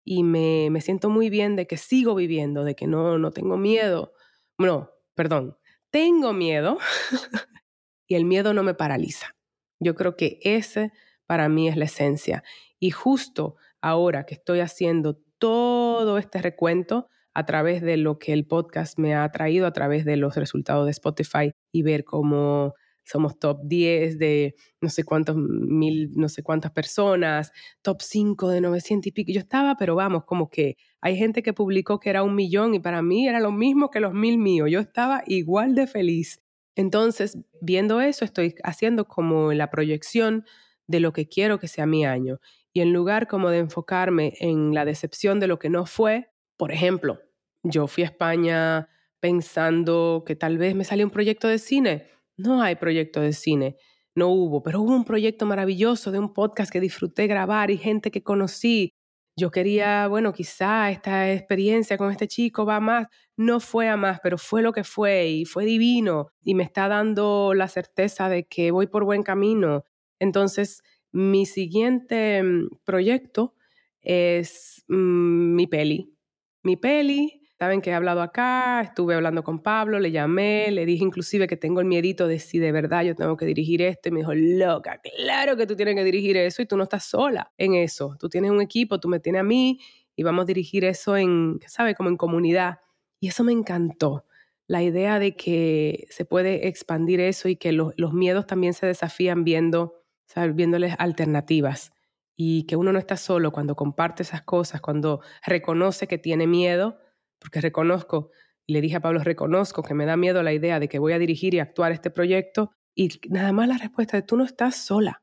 y 0.04 0.22
me, 0.22 0.68
me, 0.70 0.80
siento 0.80 1.08
muy 1.08 1.30
bien 1.30 1.56
de 1.56 1.66
que 1.66 1.76
sigo 1.76 2.14
viviendo, 2.14 2.62
de 2.64 2.74
que 2.74 2.86
no, 2.86 3.18
no 3.18 3.30
tengo 3.30 3.56
miedo. 3.56 4.12
No, 4.58 4.90
perdón, 5.14 5.56
tengo 5.90 6.32
miedo 6.32 6.78
y 8.06 8.14
el 8.14 8.24
miedo 8.24 8.52
no 8.52 8.62
me 8.62 8.74
paraliza. 8.74 9.34
Yo 9.80 9.94
creo 9.94 10.16
que 10.16 10.38
ese 10.42 10.92
para 11.26 11.48
mí 11.48 11.68
es 11.68 11.76
la 11.76 11.86
esencia. 11.86 12.44
Y 12.78 12.90
justo 12.90 13.56
ahora 13.80 14.24
que 14.26 14.34
estoy 14.34 14.60
haciendo 14.60 15.20
todo 15.38 16.18
este 16.18 16.40
recuento 16.40 17.08
a 17.34 17.46
través 17.46 17.82
de 17.82 17.96
lo 17.96 18.18
que 18.18 18.32
el 18.32 18.46
podcast 18.46 18.98
me 18.98 19.14
ha 19.14 19.28
traído, 19.30 19.66
a 19.66 19.72
través 19.72 20.04
de 20.04 20.16
los 20.16 20.36
resultados 20.36 20.84
de 20.84 20.92
Spotify 20.92 21.52
y 21.72 21.82
ver 21.82 22.04
cómo 22.04 22.74
somos 23.04 23.38
top 23.38 23.60
10 23.64 24.18
de 24.18 24.54
no 24.80 24.88
sé 24.88 25.04
cuántos 25.04 25.36
mil, 25.36 26.10
no 26.16 26.28
sé 26.28 26.42
cuántas 26.42 26.72
personas, 26.72 27.52
top 27.82 28.00
5 28.02 28.48
de 28.48 28.60
900 28.60 29.06
y 29.06 29.12
pico. 29.12 29.32
Yo 29.32 29.40
estaba, 29.40 29.76
pero 29.76 29.94
vamos, 29.94 30.24
como 30.24 30.48
que 30.50 30.76
hay 31.00 31.16
gente 31.16 31.42
que 31.42 31.52
publicó 31.52 32.00
que 32.00 32.10
era 32.10 32.22
un 32.22 32.34
millón 32.34 32.74
y 32.74 32.80
para 32.80 33.02
mí 33.02 33.28
era 33.28 33.40
lo 33.40 33.52
mismo 33.52 33.90
que 33.90 34.00
los 34.00 34.14
mil 34.14 34.38
míos. 34.38 34.68
Yo 34.70 34.80
estaba 34.80 35.22
igual 35.26 35.74
de 35.74 35.86
feliz. 35.86 36.40
Entonces, 36.76 37.38
viendo 37.60 38.00
eso, 38.00 38.24
estoy 38.24 38.54
haciendo 38.64 39.06
como 39.06 39.52
la 39.52 39.70
proyección 39.70 40.44
de 40.86 41.00
lo 41.00 41.12
que 41.12 41.28
quiero 41.28 41.58
que 41.58 41.68
sea 41.68 41.86
mi 41.86 42.04
año. 42.04 42.40
Y 42.72 42.80
en 42.80 42.92
lugar 42.92 43.28
como 43.28 43.50
de 43.50 43.58
enfocarme 43.58 44.34
en 44.40 44.74
la 44.74 44.84
decepción 44.84 45.40
de 45.40 45.46
lo 45.46 45.58
que 45.58 45.70
no 45.70 45.86
fue, 45.86 46.30
por 46.56 46.72
ejemplo, 46.72 47.20
yo 47.62 47.86
fui 47.86 48.02
a 48.02 48.06
España 48.06 48.88
pensando 49.20 50.24
que 50.26 50.36
tal 50.36 50.58
vez 50.58 50.74
me 50.74 50.84
salía 50.84 51.04
un 51.06 51.10
proyecto 51.10 51.48
de 51.48 51.58
cine 51.58 52.08
no 52.36 52.62
hay 52.62 52.76
proyecto 52.76 53.20
de 53.20 53.32
cine, 53.32 53.76
no 54.14 54.28
hubo, 54.28 54.62
pero 54.62 54.80
hubo 54.82 54.94
un 54.94 55.04
proyecto 55.04 55.46
maravilloso 55.46 56.12
de 56.12 56.18
un 56.18 56.32
podcast 56.32 56.72
que 56.72 56.80
disfruté 56.80 57.26
grabar 57.26 57.70
y 57.70 57.78
gente 57.78 58.10
que 58.10 58.22
conocí. 58.22 58.92
Yo 59.36 59.50
quería, 59.50 60.06
bueno, 60.08 60.32
quizá 60.32 60.90
esta 60.90 61.32
experiencia 61.32 61.98
con 61.98 62.10
este 62.12 62.28
chico 62.28 62.64
va 62.64 62.78
más, 62.80 63.08
no 63.36 63.58
fue 63.60 63.88
a 63.88 63.96
más, 63.96 64.20
pero 64.22 64.38
fue 64.38 64.62
lo 64.62 64.72
que 64.72 64.84
fue 64.84 65.26
y 65.28 65.44
fue 65.44 65.64
divino 65.64 66.28
y 66.44 66.54
me 66.54 66.62
está 66.62 66.86
dando 66.88 67.52
la 67.54 67.66
certeza 67.68 68.28
de 68.28 68.46
que 68.46 68.70
voy 68.70 68.86
por 68.86 69.04
buen 69.04 69.22
camino. 69.24 69.84
Entonces, 70.20 70.82
Mi 71.12 71.46
siguiente 71.46 72.42
mm, 72.42 72.68
proyecto 72.84 73.54
es 74.02 74.84
mm, 74.88 75.54
mi 75.54 75.66
peli. 75.68 76.16
Mi 76.64 76.76
peli, 76.76 77.43
saben 77.58 77.80
que 77.80 77.90
he 77.90 77.94
hablado 77.94 78.20
acá, 78.20 78.80
estuve 78.80 79.14
hablando 79.14 79.44
con 79.44 79.60
Pablo, 79.60 80.00
le 80.00 80.10
llamé, 80.10 80.70
le 80.70 80.84
dije 80.86 81.04
inclusive 81.04 81.46
que 81.46 81.56
tengo 81.56 81.80
el 81.80 81.86
miedito 81.86 82.26
de 82.26 82.38
si 82.38 82.58
de 82.58 82.72
verdad 82.72 83.04
yo 83.04 83.14
tengo 83.14 83.36
que 83.36 83.46
dirigir 83.46 83.80
esto 83.82 84.08
y 84.08 84.12
me 84.12 84.20
dijo, 84.20 84.34
loca, 84.34 85.00
claro 85.00 85.56
que 85.56 85.66
tú 85.66 85.76
tienes 85.76 85.94
que 85.94 86.04
dirigir 86.04 86.36
eso 86.36 86.62
y 86.62 86.66
tú 86.66 86.76
no 86.76 86.84
estás 86.84 87.04
sola 87.04 87.52
en 87.56 87.74
eso. 87.74 88.16
Tú 88.18 88.28
tienes 88.28 88.50
un 88.50 88.60
equipo, 88.60 88.98
tú 88.98 89.08
me 89.08 89.20
tienes 89.20 89.40
a 89.40 89.44
mí 89.44 89.80
y 90.16 90.22
vamos 90.22 90.44
a 90.44 90.46
dirigir 90.46 90.84
eso 90.84 91.16
en, 91.16 91.60
¿sabes? 91.66 91.94
Como 91.96 92.08
en 92.08 92.16
comunidad. 92.16 92.80
Y 93.20 93.28
eso 93.28 93.44
me 93.44 93.52
encantó. 93.52 94.24
La 94.66 94.82
idea 94.82 95.18
de 95.18 95.36
que 95.36 96.06
se 96.10 96.24
puede 96.24 96.68
expandir 96.68 97.20
eso 97.20 97.48
y 97.48 97.56
que 97.56 97.72
los, 97.72 97.92
los 97.96 98.12
miedos 98.12 98.46
también 98.46 98.74
se 98.74 98.86
desafían 98.86 99.44
viendo, 99.44 100.02
¿sabes? 100.26 100.54
viéndoles 100.54 100.94
alternativas. 100.98 101.92
Y 102.36 102.64
que 102.64 102.74
uno 102.74 102.92
no 102.92 102.98
está 102.98 103.16
solo 103.16 103.52
cuando 103.52 103.76
comparte 103.76 104.24
esas 104.24 104.42
cosas, 104.42 104.80
cuando 104.80 105.20
reconoce 105.46 106.08
que 106.08 106.18
tiene 106.18 106.46
miedo, 106.46 106.98
porque 107.44 107.60
reconozco, 107.60 108.30
le 108.66 108.80
dije 108.80 108.96
a 108.96 109.00
Pablo, 109.00 109.20
reconozco 109.22 109.82
que 109.82 109.92
me 109.92 110.06
da 110.06 110.16
miedo 110.16 110.42
la 110.42 110.54
idea 110.54 110.80
de 110.80 110.88
que 110.88 110.98
voy 110.98 111.12
a 111.12 111.18
dirigir 111.18 111.52
y 111.52 111.60
actuar 111.60 111.92
este 111.92 112.10
proyecto, 112.10 112.70
y 112.94 113.10
nada 113.28 113.52
más 113.52 113.68
la 113.68 113.76
respuesta 113.76 114.16
de 114.16 114.22
tú 114.22 114.36
no 114.38 114.44
estás 114.44 114.76
sola, 114.76 115.22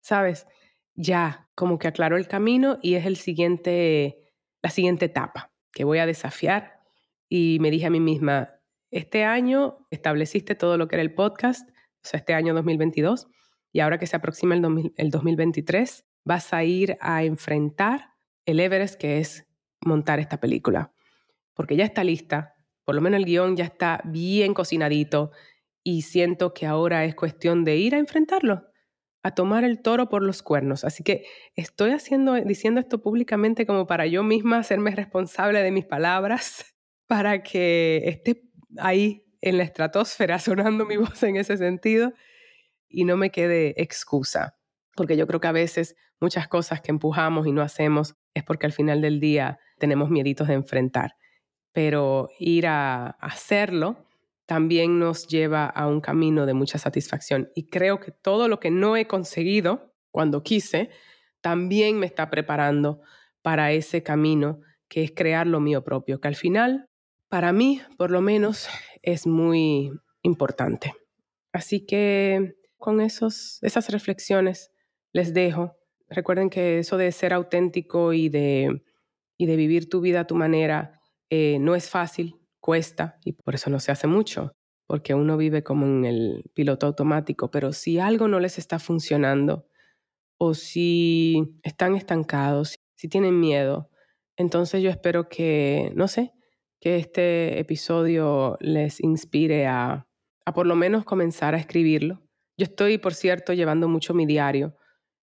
¿sabes? 0.00 0.46
Ya, 0.94 1.50
como 1.56 1.78
que 1.78 1.88
aclaró 1.88 2.16
el 2.16 2.28
camino 2.28 2.78
y 2.80 2.94
es 2.94 3.06
el 3.06 3.16
siguiente, 3.16 4.32
la 4.62 4.70
siguiente 4.70 5.06
etapa 5.06 5.52
que 5.72 5.82
voy 5.82 5.98
a 5.98 6.06
desafiar. 6.06 6.78
Y 7.28 7.58
me 7.60 7.72
dije 7.72 7.86
a 7.86 7.90
mí 7.90 7.98
misma, 7.98 8.60
este 8.92 9.24
año 9.24 9.86
estableciste 9.90 10.54
todo 10.54 10.78
lo 10.78 10.86
que 10.86 10.94
era 10.94 11.02
el 11.02 11.14
podcast, 11.14 11.68
o 11.70 12.02
sea, 12.02 12.18
este 12.18 12.34
año 12.34 12.54
2022, 12.54 13.26
y 13.72 13.80
ahora 13.80 13.98
que 13.98 14.06
se 14.06 14.14
aproxima 14.14 14.54
el, 14.54 14.92
el 14.96 15.10
2023, 15.10 16.04
vas 16.24 16.52
a 16.54 16.62
ir 16.62 16.96
a 17.00 17.24
enfrentar 17.24 18.14
el 18.46 18.60
Everest 18.60 18.94
que 18.94 19.18
es 19.18 19.44
montar 19.80 20.20
esta 20.20 20.38
película. 20.38 20.92
Porque 21.58 21.74
ya 21.74 21.84
está 21.84 22.04
lista, 22.04 22.54
por 22.84 22.94
lo 22.94 23.00
menos 23.00 23.18
el 23.18 23.24
guion 23.24 23.56
ya 23.56 23.64
está 23.64 24.00
bien 24.04 24.54
cocinadito 24.54 25.32
y 25.82 26.02
siento 26.02 26.54
que 26.54 26.66
ahora 26.66 27.04
es 27.04 27.16
cuestión 27.16 27.64
de 27.64 27.74
ir 27.74 27.96
a 27.96 27.98
enfrentarlo, 27.98 28.62
a 29.24 29.34
tomar 29.34 29.64
el 29.64 29.82
toro 29.82 30.08
por 30.08 30.22
los 30.22 30.44
cuernos. 30.44 30.84
Así 30.84 31.02
que 31.02 31.24
estoy 31.56 31.90
haciendo, 31.90 32.34
diciendo 32.34 32.78
esto 32.78 33.02
públicamente 33.02 33.66
como 33.66 33.88
para 33.88 34.06
yo 34.06 34.22
misma 34.22 34.58
hacerme 34.58 34.92
responsable 34.92 35.60
de 35.60 35.72
mis 35.72 35.84
palabras, 35.84 36.76
para 37.08 37.42
que 37.42 38.02
esté 38.04 38.44
ahí 38.76 39.24
en 39.40 39.56
la 39.56 39.64
estratosfera 39.64 40.38
sonando 40.38 40.86
mi 40.86 40.96
voz 40.96 41.20
en 41.24 41.38
ese 41.38 41.56
sentido 41.56 42.12
y 42.88 43.04
no 43.04 43.16
me 43.16 43.30
quede 43.30 43.74
excusa. 43.82 44.56
Porque 44.94 45.16
yo 45.16 45.26
creo 45.26 45.40
que 45.40 45.48
a 45.48 45.52
veces 45.52 45.96
muchas 46.20 46.46
cosas 46.46 46.82
que 46.82 46.92
empujamos 46.92 47.48
y 47.48 47.52
no 47.52 47.62
hacemos 47.62 48.14
es 48.32 48.44
porque 48.44 48.66
al 48.66 48.72
final 48.72 49.00
del 49.00 49.18
día 49.18 49.58
tenemos 49.80 50.08
mieditos 50.08 50.46
de 50.46 50.54
enfrentar. 50.54 51.16
Pero 51.78 52.28
ir 52.40 52.66
a 52.66 53.10
hacerlo 53.20 54.04
también 54.46 54.98
nos 54.98 55.28
lleva 55.28 55.66
a 55.66 55.86
un 55.86 56.00
camino 56.00 56.44
de 56.44 56.52
mucha 56.52 56.76
satisfacción. 56.76 57.52
Y 57.54 57.68
creo 57.68 58.00
que 58.00 58.10
todo 58.10 58.48
lo 58.48 58.58
que 58.58 58.72
no 58.72 58.96
he 58.96 59.06
conseguido 59.06 59.94
cuando 60.10 60.42
quise, 60.42 60.90
también 61.40 62.00
me 62.00 62.06
está 62.06 62.30
preparando 62.30 63.00
para 63.42 63.70
ese 63.70 64.02
camino 64.02 64.60
que 64.88 65.04
es 65.04 65.12
crear 65.12 65.46
lo 65.46 65.60
mío 65.60 65.84
propio, 65.84 66.20
que 66.20 66.26
al 66.26 66.34
final, 66.34 66.88
para 67.28 67.52
mí, 67.52 67.80
por 67.96 68.10
lo 68.10 68.22
menos, 68.22 68.68
es 69.02 69.28
muy 69.28 69.92
importante. 70.22 70.96
Así 71.52 71.86
que 71.86 72.56
con 72.76 73.00
esos, 73.00 73.62
esas 73.62 73.88
reflexiones 73.90 74.72
les 75.12 75.32
dejo. 75.32 75.76
Recuerden 76.08 76.50
que 76.50 76.80
eso 76.80 76.96
de 76.96 77.12
ser 77.12 77.32
auténtico 77.32 78.12
y 78.14 78.28
de, 78.28 78.82
y 79.36 79.46
de 79.46 79.54
vivir 79.54 79.88
tu 79.88 80.00
vida 80.00 80.22
a 80.22 80.26
tu 80.26 80.34
manera 80.34 80.97
eh, 81.30 81.58
no 81.60 81.74
es 81.74 81.90
fácil, 81.90 82.36
cuesta 82.60 83.18
y 83.24 83.32
por 83.32 83.54
eso 83.54 83.70
no 83.70 83.80
se 83.80 83.92
hace 83.92 84.06
mucho, 84.06 84.52
porque 84.86 85.14
uno 85.14 85.36
vive 85.36 85.62
como 85.62 85.86
en 85.86 86.04
el 86.04 86.50
piloto 86.54 86.86
automático, 86.86 87.50
pero 87.50 87.72
si 87.72 87.98
algo 87.98 88.28
no 88.28 88.40
les 88.40 88.58
está 88.58 88.78
funcionando 88.78 89.66
o 90.38 90.54
si 90.54 91.58
están 91.62 91.96
estancados, 91.96 92.76
si 92.96 93.08
tienen 93.08 93.40
miedo, 93.40 93.90
entonces 94.36 94.82
yo 94.82 94.90
espero 94.90 95.28
que, 95.28 95.92
no 95.94 96.08
sé, 96.08 96.32
que 96.80 96.96
este 96.96 97.58
episodio 97.58 98.56
les 98.60 99.00
inspire 99.00 99.66
a, 99.66 100.06
a 100.44 100.52
por 100.54 100.66
lo 100.66 100.76
menos 100.76 101.04
comenzar 101.04 101.54
a 101.54 101.58
escribirlo. 101.58 102.22
Yo 102.56 102.64
estoy, 102.64 102.98
por 102.98 103.14
cierto, 103.14 103.52
llevando 103.52 103.88
mucho 103.88 104.14
mi 104.14 104.26
diario. 104.26 104.76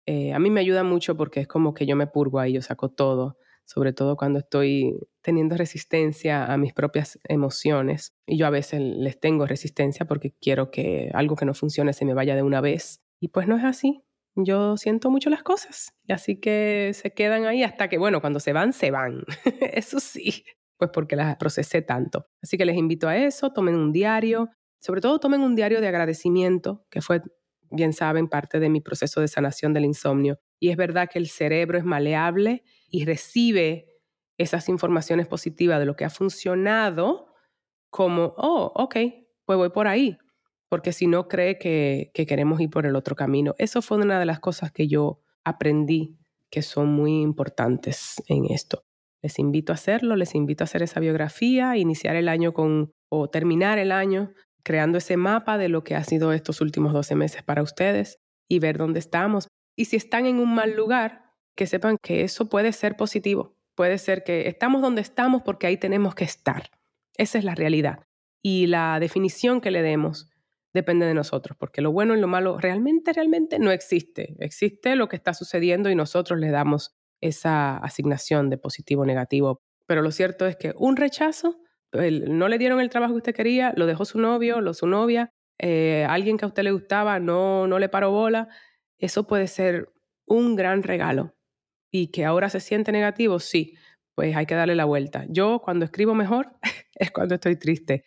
Eh, 0.05 0.33
a 0.33 0.39
mí 0.39 0.49
me 0.49 0.61
ayuda 0.61 0.83
mucho 0.83 1.15
porque 1.17 1.41
es 1.41 1.47
como 1.47 1.73
que 1.73 1.85
yo 1.85 1.95
me 1.95 2.07
purgo 2.07 2.39
ahí, 2.39 2.53
yo 2.53 2.61
saco 2.61 2.89
todo, 2.89 3.37
sobre 3.65 3.93
todo 3.93 4.15
cuando 4.15 4.39
estoy 4.39 4.97
teniendo 5.27 5.57
resistencia 5.57 6.45
a 6.45 6.57
mis 6.57 6.73
propias 6.73 7.19
emociones. 7.25 8.13
Y 8.25 8.37
yo 8.37 8.47
a 8.47 8.49
veces 8.49 8.79
les 8.81 9.19
tengo 9.19 9.45
resistencia 9.45 10.05
porque 10.05 10.33
quiero 10.39 10.71
que 10.71 11.11
algo 11.13 11.35
que 11.35 11.45
no 11.45 11.53
funcione 11.53 11.91
se 11.91 12.05
me 12.05 12.13
vaya 12.13 12.33
de 12.35 12.43
una 12.43 12.61
vez. 12.61 13.01
Y 13.19 13.27
pues 13.27 13.45
no 13.45 13.57
es 13.57 13.65
así. 13.65 14.03
Yo 14.35 14.77
siento 14.77 15.11
mucho 15.11 15.29
las 15.29 15.43
cosas. 15.43 15.93
Y 16.07 16.13
así 16.13 16.39
que 16.39 16.91
se 16.93 17.13
quedan 17.13 17.45
ahí 17.45 17.63
hasta 17.63 17.89
que, 17.89 17.97
bueno, 17.97 18.21
cuando 18.21 18.39
se 18.39 18.53
van, 18.53 18.71
se 18.71 18.89
van. 18.89 19.25
Eso 19.73 19.99
sí 19.99 20.45
pues 20.77 20.91
porque 20.93 21.15
las 21.15 21.35
procesé 21.37 21.81
tanto. 21.81 22.27
Así 22.41 22.57
que 22.57 22.65
les 22.65 22.77
invito 22.77 23.07
a 23.07 23.17
eso, 23.17 23.51
tomen 23.51 23.75
un 23.75 23.91
diario, 23.91 24.49
sobre 24.79 25.01
todo 25.01 25.19
tomen 25.19 25.41
un 25.41 25.55
diario 25.55 25.81
de 25.81 25.87
agradecimiento, 25.87 26.85
que 26.89 27.01
fue, 27.01 27.21
bien 27.71 27.93
saben, 27.93 28.27
parte 28.27 28.59
de 28.59 28.69
mi 28.69 28.79
proceso 28.79 29.19
de 29.19 29.27
sanación 29.27 29.73
del 29.73 29.85
insomnio. 29.85 30.39
Y 30.59 30.69
es 30.69 30.77
verdad 30.77 31.09
que 31.11 31.19
el 31.19 31.27
cerebro 31.27 31.77
es 31.77 31.83
maleable 31.83 32.63
y 32.89 33.05
recibe 33.05 33.96
esas 34.37 34.69
informaciones 34.69 35.27
positivas 35.27 35.79
de 35.79 35.85
lo 35.85 35.95
que 35.95 36.05
ha 36.05 36.09
funcionado 36.09 37.33
como, 37.89 38.33
oh, 38.37 38.71
ok, 38.75 38.95
pues 39.45 39.57
voy 39.57 39.69
por 39.69 39.87
ahí, 39.87 40.17
porque 40.69 40.93
si 40.93 41.07
no 41.07 41.27
cree 41.27 41.57
que, 41.57 42.11
que 42.13 42.25
queremos 42.25 42.59
ir 42.61 42.69
por 42.69 42.85
el 42.85 42.95
otro 42.95 43.15
camino. 43.15 43.55
Eso 43.57 43.81
fue 43.81 43.97
una 43.97 44.19
de 44.19 44.25
las 44.25 44.39
cosas 44.39 44.71
que 44.71 44.87
yo 44.87 45.21
aprendí 45.43 46.17
que 46.49 46.61
son 46.61 46.89
muy 46.89 47.21
importantes 47.21 48.15
en 48.27 48.45
esto. 48.45 48.83
Les 49.21 49.39
invito 49.39 49.71
a 49.71 49.75
hacerlo, 49.75 50.15
les 50.15 50.35
invito 50.35 50.63
a 50.63 50.65
hacer 50.65 50.83
esa 50.83 50.99
biografía, 50.99 51.75
iniciar 51.75 52.15
el 52.15 52.29
año 52.29 52.53
con 52.53 52.91
o 53.09 53.29
terminar 53.29 53.79
el 53.79 53.91
año 53.91 54.33
creando 54.63 54.97
ese 54.97 55.15
mapa 55.15 55.57
de 55.57 55.69
lo 55.69 55.85
que 55.85 55.95
ha 55.95 56.03
sido 56.03 56.33
estos 56.33 56.59
últimos 56.59 56.91
12 56.91 57.15
meses 57.15 57.41
para 57.41 57.63
ustedes 57.63 58.19
y 58.49 58.59
ver 58.59 58.77
dónde 58.77 58.99
estamos. 58.99 59.47
Y 59.77 59.85
si 59.85 59.95
están 59.95 60.25
en 60.25 60.39
un 60.39 60.53
mal 60.53 60.75
lugar, 60.75 61.31
que 61.55 61.65
sepan 61.67 61.97
que 62.03 62.23
eso 62.23 62.49
puede 62.49 62.73
ser 62.73 62.97
positivo. 62.97 63.56
Puede 63.77 63.99
ser 63.99 64.23
que 64.23 64.47
estamos 64.47 64.81
donde 64.81 65.01
estamos 65.01 65.43
porque 65.43 65.67
ahí 65.67 65.77
tenemos 65.77 66.15
que 66.15 66.23
estar. 66.23 66.71
Esa 67.15 67.37
es 67.37 67.43
la 67.43 67.53
realidad. 67.53 67.99
Y 68.41 68.65
la 68.65 68.99
definición 68.99 69.61
que 69.61 69.69
le 69.69 69.83
demos 69.83 70.31
depende 70.73 71.05
de 71.05 71.13
nosotros, 71.13 71.55
porque 71.59 71.81
lo 71.83 71.91
bueno 71.91 72.15
y 72.15 72.19
lo 72.19 72.27
malo 72.27 72.57
realmente, 72.57 73.13
realmente 73.13 73.59
no 73.59 73.69
existe. 73.69 74.35
Existe 74.39 74.95
lo 74.95 75.07
que 75.07 75.15
está 75.15 75.35
sucediendo 75.35 75.91
y 75.91 75.95
nosotros 75.95 76.39
le 76.39 76.49
damos 76.49 76.95
esa 77.21 77.77
asignación 77.77 78.49
de 78.49 78.57
positivo 78.57 79.03
o 79.03 79.05
negativo. 79.05 79.61
Pero 79.85 80.01
lo 80.01 80.09
cierto 80.09 80.47
es 80.47 80.55
que 80.55 80.73
un 80.75 80.97
rechazo, 80.97 81.59
no 81.93 82.47
le 82.47 82.57
dieron 82.57 82.79
el 82.79 82.89
trabajo 82.89 83.13
que 83.13 83.17
usted 83.17 83.35
quería, 83.35 83.73
lo 83.77 83.85
dejó 83.85 84.05
su 84.05 84.19
novio, 84.19 84.59
lo 84.59 84.73
su 84.73 84.87
novia, 84.87 85.29
eh, 85.59 86.03
alguien 86.09 86.37
que 86.37 86.45
a 86.45 86.47
usted 86.47 86.63
le 86.63 86.71
gustaba 86.71 87.19
no, 87.19 87.67
no 87.67 87.77
le 87.77 87.89
paró 87.89 88.09
bola, 88.09 88.49
eso 88.97 89.27
puede 89.27 89.45
ser 89.45 89.93
un 90.25 90.55
gran 90.55 90.81
regalo. 90.81 91.36
Y 91.99 92.11
que 92.11 92.25
ahora 92.25 92.47
se 92.49 92.59
siente 92.59 92.91
negativo, 92.91 93.39
sí, 93.39 93.73
pues 94.13 94.35
hay 94.35 94.45
que 94.45 94.53
darle 94.53 94.75
la 94.75 94.85
vuelta. 94.85 95.25
Yo 95.29 95.61
cuando 95.63 95.83
escribo 95.83 96.13
mejor 96.13 96.51
es 96.93 97.09
cuando 97.09 97.33
estoy 97.33 97.55
triste. 97.55 98.03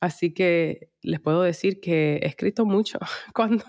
Así 0.00 0.32
que 0.32 0.90
les 1.02 1.18
puedo 1.18 1.42
decir 1.42 1.80
que 1.80 2.20
he 2.22 2.26
escrito 2.28 2.64
mucho. 2.64 3.00
Cuando, 3.34 3.64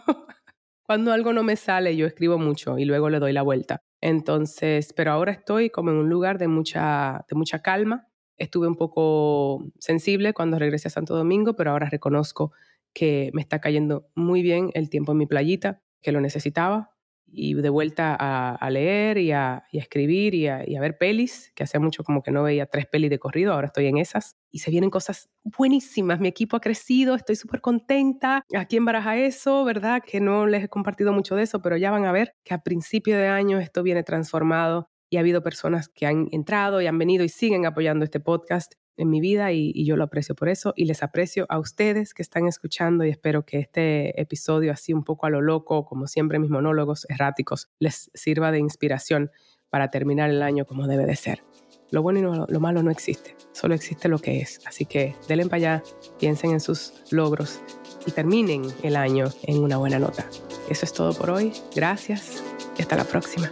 cuando 0.84 1.12
algo 1.12 1.34
no 1.34 1.42
me 1.42 1.56
sale, 1.56 1.96
yo 1.96 2.06
escribo 2.06 2.38
mucho 2.38 2.78
y 2.78 2.86
luego 2.86 3.10
le 3.10 3.20
doy 3.20 3.34
la 3.34 3.42
vuelta. 3.42 3.80
Entonces, 4.00 4.94
pero 4.94 5.12
ahora 5.12 5.32
estoy 5.32 5.72
como 5.72 5.90
en 5.90 5.98
un 5.98 6.10
lugar 6.10 6.38
de 6.38 6.48
mucha, 6.48 7.26
de 7.28 7.36
mucha 7.36 7.60
calma. 7.64 8.08
Estuve 8.38 8.68
un 8.68 8.76
poco 8.76 9.66
sensible 9.80 10.34
cuando 10.34 10.60
regresé 10.60 10.90
a 10.90 10.92
Santo 10.92 11.16
Domingo, 11.16 11.56
pero 11.56 11.72
ahora 11.72 11.90
reconozco 11.90 12.52
que 12.94 13.32
me 13.34 13.42
está 13.42 13.60
cayendo 13.60 14.08
muy 14.14 14.44
bien 14.44 14.70
el 14.76 14.90
tiempo 14.92 15.14
en 15.14 15.18
mi 15.18 15.26
playita, 15.26 15.82
que 16.04 16.12
lo 16.12 16.22
necesitaba 16.22 16.97
y 17.32 17.54
de 17.54 17.70
vuelta 17.70 18.16
a, 18.16 18.70
leer 18.70 19.18
y 19.18 19.32
a, 19.32 19.64
escribir 19.72 20.34
y 20.34 20.48
a, 20.48 20.82
ver 20.82 20.98
pelis, 20.98 21.52
que 21.56 21.64
hace 21.64 21.80
mucho 21.80 22.04
como 22.04 22.24
que 22.24 22.32
no 22.32 22.44
veía 22.44 22.66
tres 22.66 22.86
pelis 22.86 23.10
de 23.10 23.20
corrido, 23.20 23.54
ahora 23.54 23.68
estoy 23.68 23.88
en 23.88 23.98
esas. 23.98 24.36
Y 24.52 24.60
se 24.60 24.72
vienen 24.72 24.90
cosas 24.90 25.30
buenísimas, 25.44 26.20
mi 26.20 26.28
equipo 26.28 26.58
ha 26.58 26.62
crecido, 26.62 27.16
estoy 27.16 27.36
súper 27.36 27.62
contenta. 27.62 28.44
Aquí 28.56 28.78
en 28.78 28.86
Baraja 28.86 29.18
eso, 29.18 29.64
¿verdad? 29.66 30.02
Que 30.06 30.20
no 30.20 30.48
les 30.48 30.64
he 30.64 30.70
compartido 30.70 31.14
mucho 31.14 31.36
de 31.36 31.44
eso, 31.44 31.62
pero 31.62 31.78
ya 31.78 31.92
van 31.92 32.06
a 32.06 32.12
ver 32.12 32.34
que 32.44 32.54
a 32.54 32.60
principio 32.60 33.18
de 33.18 33.28
año 33.28 33.60
esto 33.60 33.84
viene 33.84 34.04
transformado 34.04 34.90
y 35.10 35.18
ha 35.18 35.22
habido 35.22 35.42
personas 35.42 35.90
que 35.90 36.06
han 36.06 36.28
entrado 36.32 36.82
y 36.82 36.88
han 36.88 36.98
venido 36.98 37.24
y 37.24 37.30
siguen 37.30 37.66
apoyando 37.66 38.04
este 38.04 38.20
podcast. 38.20 38.74
En 38.98 39.10
mi 39.10 39.22
vida 39.22 39.52
y, 39.52 39.86
yo 39.86 39.96
lo 39.96 40.04
aprecio 40.04 40.36
por 40.36 40.50
eso 40.50 40.74
y 40.76 40.86
les 40.86 41.04
aprecio 41.04 41.46
a 41.50 41.60
ustedes 41.60 42.14
que 42.14 42.22
están 42.22 42.48
escuchando 42.48 43.06
y 43.06 43.10
espero 43.10 43.46
que 43.46 43.60
este 43.60 44.20
episodio 44.20 44.72
así 44.72 44.92
un 44.92 45.04
poco 45.04 45.26
a 45.26 45.30
lo 45.30 45.42
loco, 45.42 45.86
como 45.86 46.08
siempre 46.08 46.40
mis 46.40 46.50
monólogos 46.50 47.06
erráticos, 47.10 47.70
les 47.80 48.12
sirva 48.14 48.52
de 48.52 48.60
inspiración 48.60 49.32
para 49.70 49.90
terminar 49.90 50.30
el 50.30 50.42
año 50.42 50.66
como 50.66 50.88
debe 50.88 51.06
de 51.06 51.16
ser. 51.16 51.44
Lo 51.90 52.02
bueno 52.02 52.20
y 52.20 52.52
lo 52.52 52.60
malo 52.60 52.84
no 52.84 52.92
existe, 52.92 53.36
solo 53.54 53.74
existe 53.74 54.10
lo 54.10 54.20
que 54.20 54.40
es. 54.40 54.60
Así 54.66 54.86
que 54.86 55.16
denle 55.30 55.46
para 55.46 55.56
allá, 55.56 55.84
piensen 56.20 56.52
en 56.52 56.60
sus 56.60 56.94
logros 57.12 57.62
y 58.06 58.12
terminen 58.12 58.64
el 58.84 58.98
año 58.98 59.28
en 59.44 59.60
una 59.64 59.78
buena 59.78 59.98
nota. 59.98 60.28
Eso 60.70 60.86
es 60.86 60.92
todo 60.92 61.14
por 61.14 61.30
hoy. 61.30 61.54
Gracias 61.74 62.44
y 62.78 62.82
hasta 62.82 62.98
la 62.98 63.06
próxima. 63.06 63.52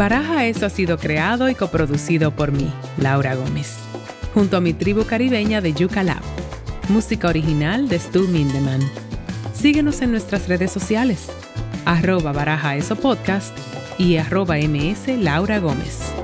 Baraja 0.00 0.46
Eso 0.46 0.64
ha 0.64 0.70
sido 0.70 0.96
creado 0.96 1.50
y 1.50 1.54
coproducido 1.54 2.30
por 2.30 2.52
mí, 2.52 2.72
Laura 2.96 3.34
Gómez, 3.34 3.76
junto 4.32 4.56
a 4.56 4.60
mi 4.62 4.72
tribu 4.72 5.04
caribeña 5.04 5.60
de 5.60 5.74
Yuca 5.74 6.02
Lab. 6.02 6.22
Música 6.88 7.28
original 7.28 7.86
de 7.86 7.98
Stu 7.98 8.26
Mindeman. 8.28 8.80
Síguenos 9.52 10.00
en 10.00 10.12
nuestras 10.12 10.48
redes 10.48 10.72
sociales, 10.72 11.26
arroba 11.84 12.32
Baraja 12.32 12.76
Eso 12.76 12.96
Podcast 12.96 13.54
y 13.98 14.16
arroba 14.16 14.56
ms 14.56 15.06
Laura 15.18 15.58
Gómez. 15.58 16.14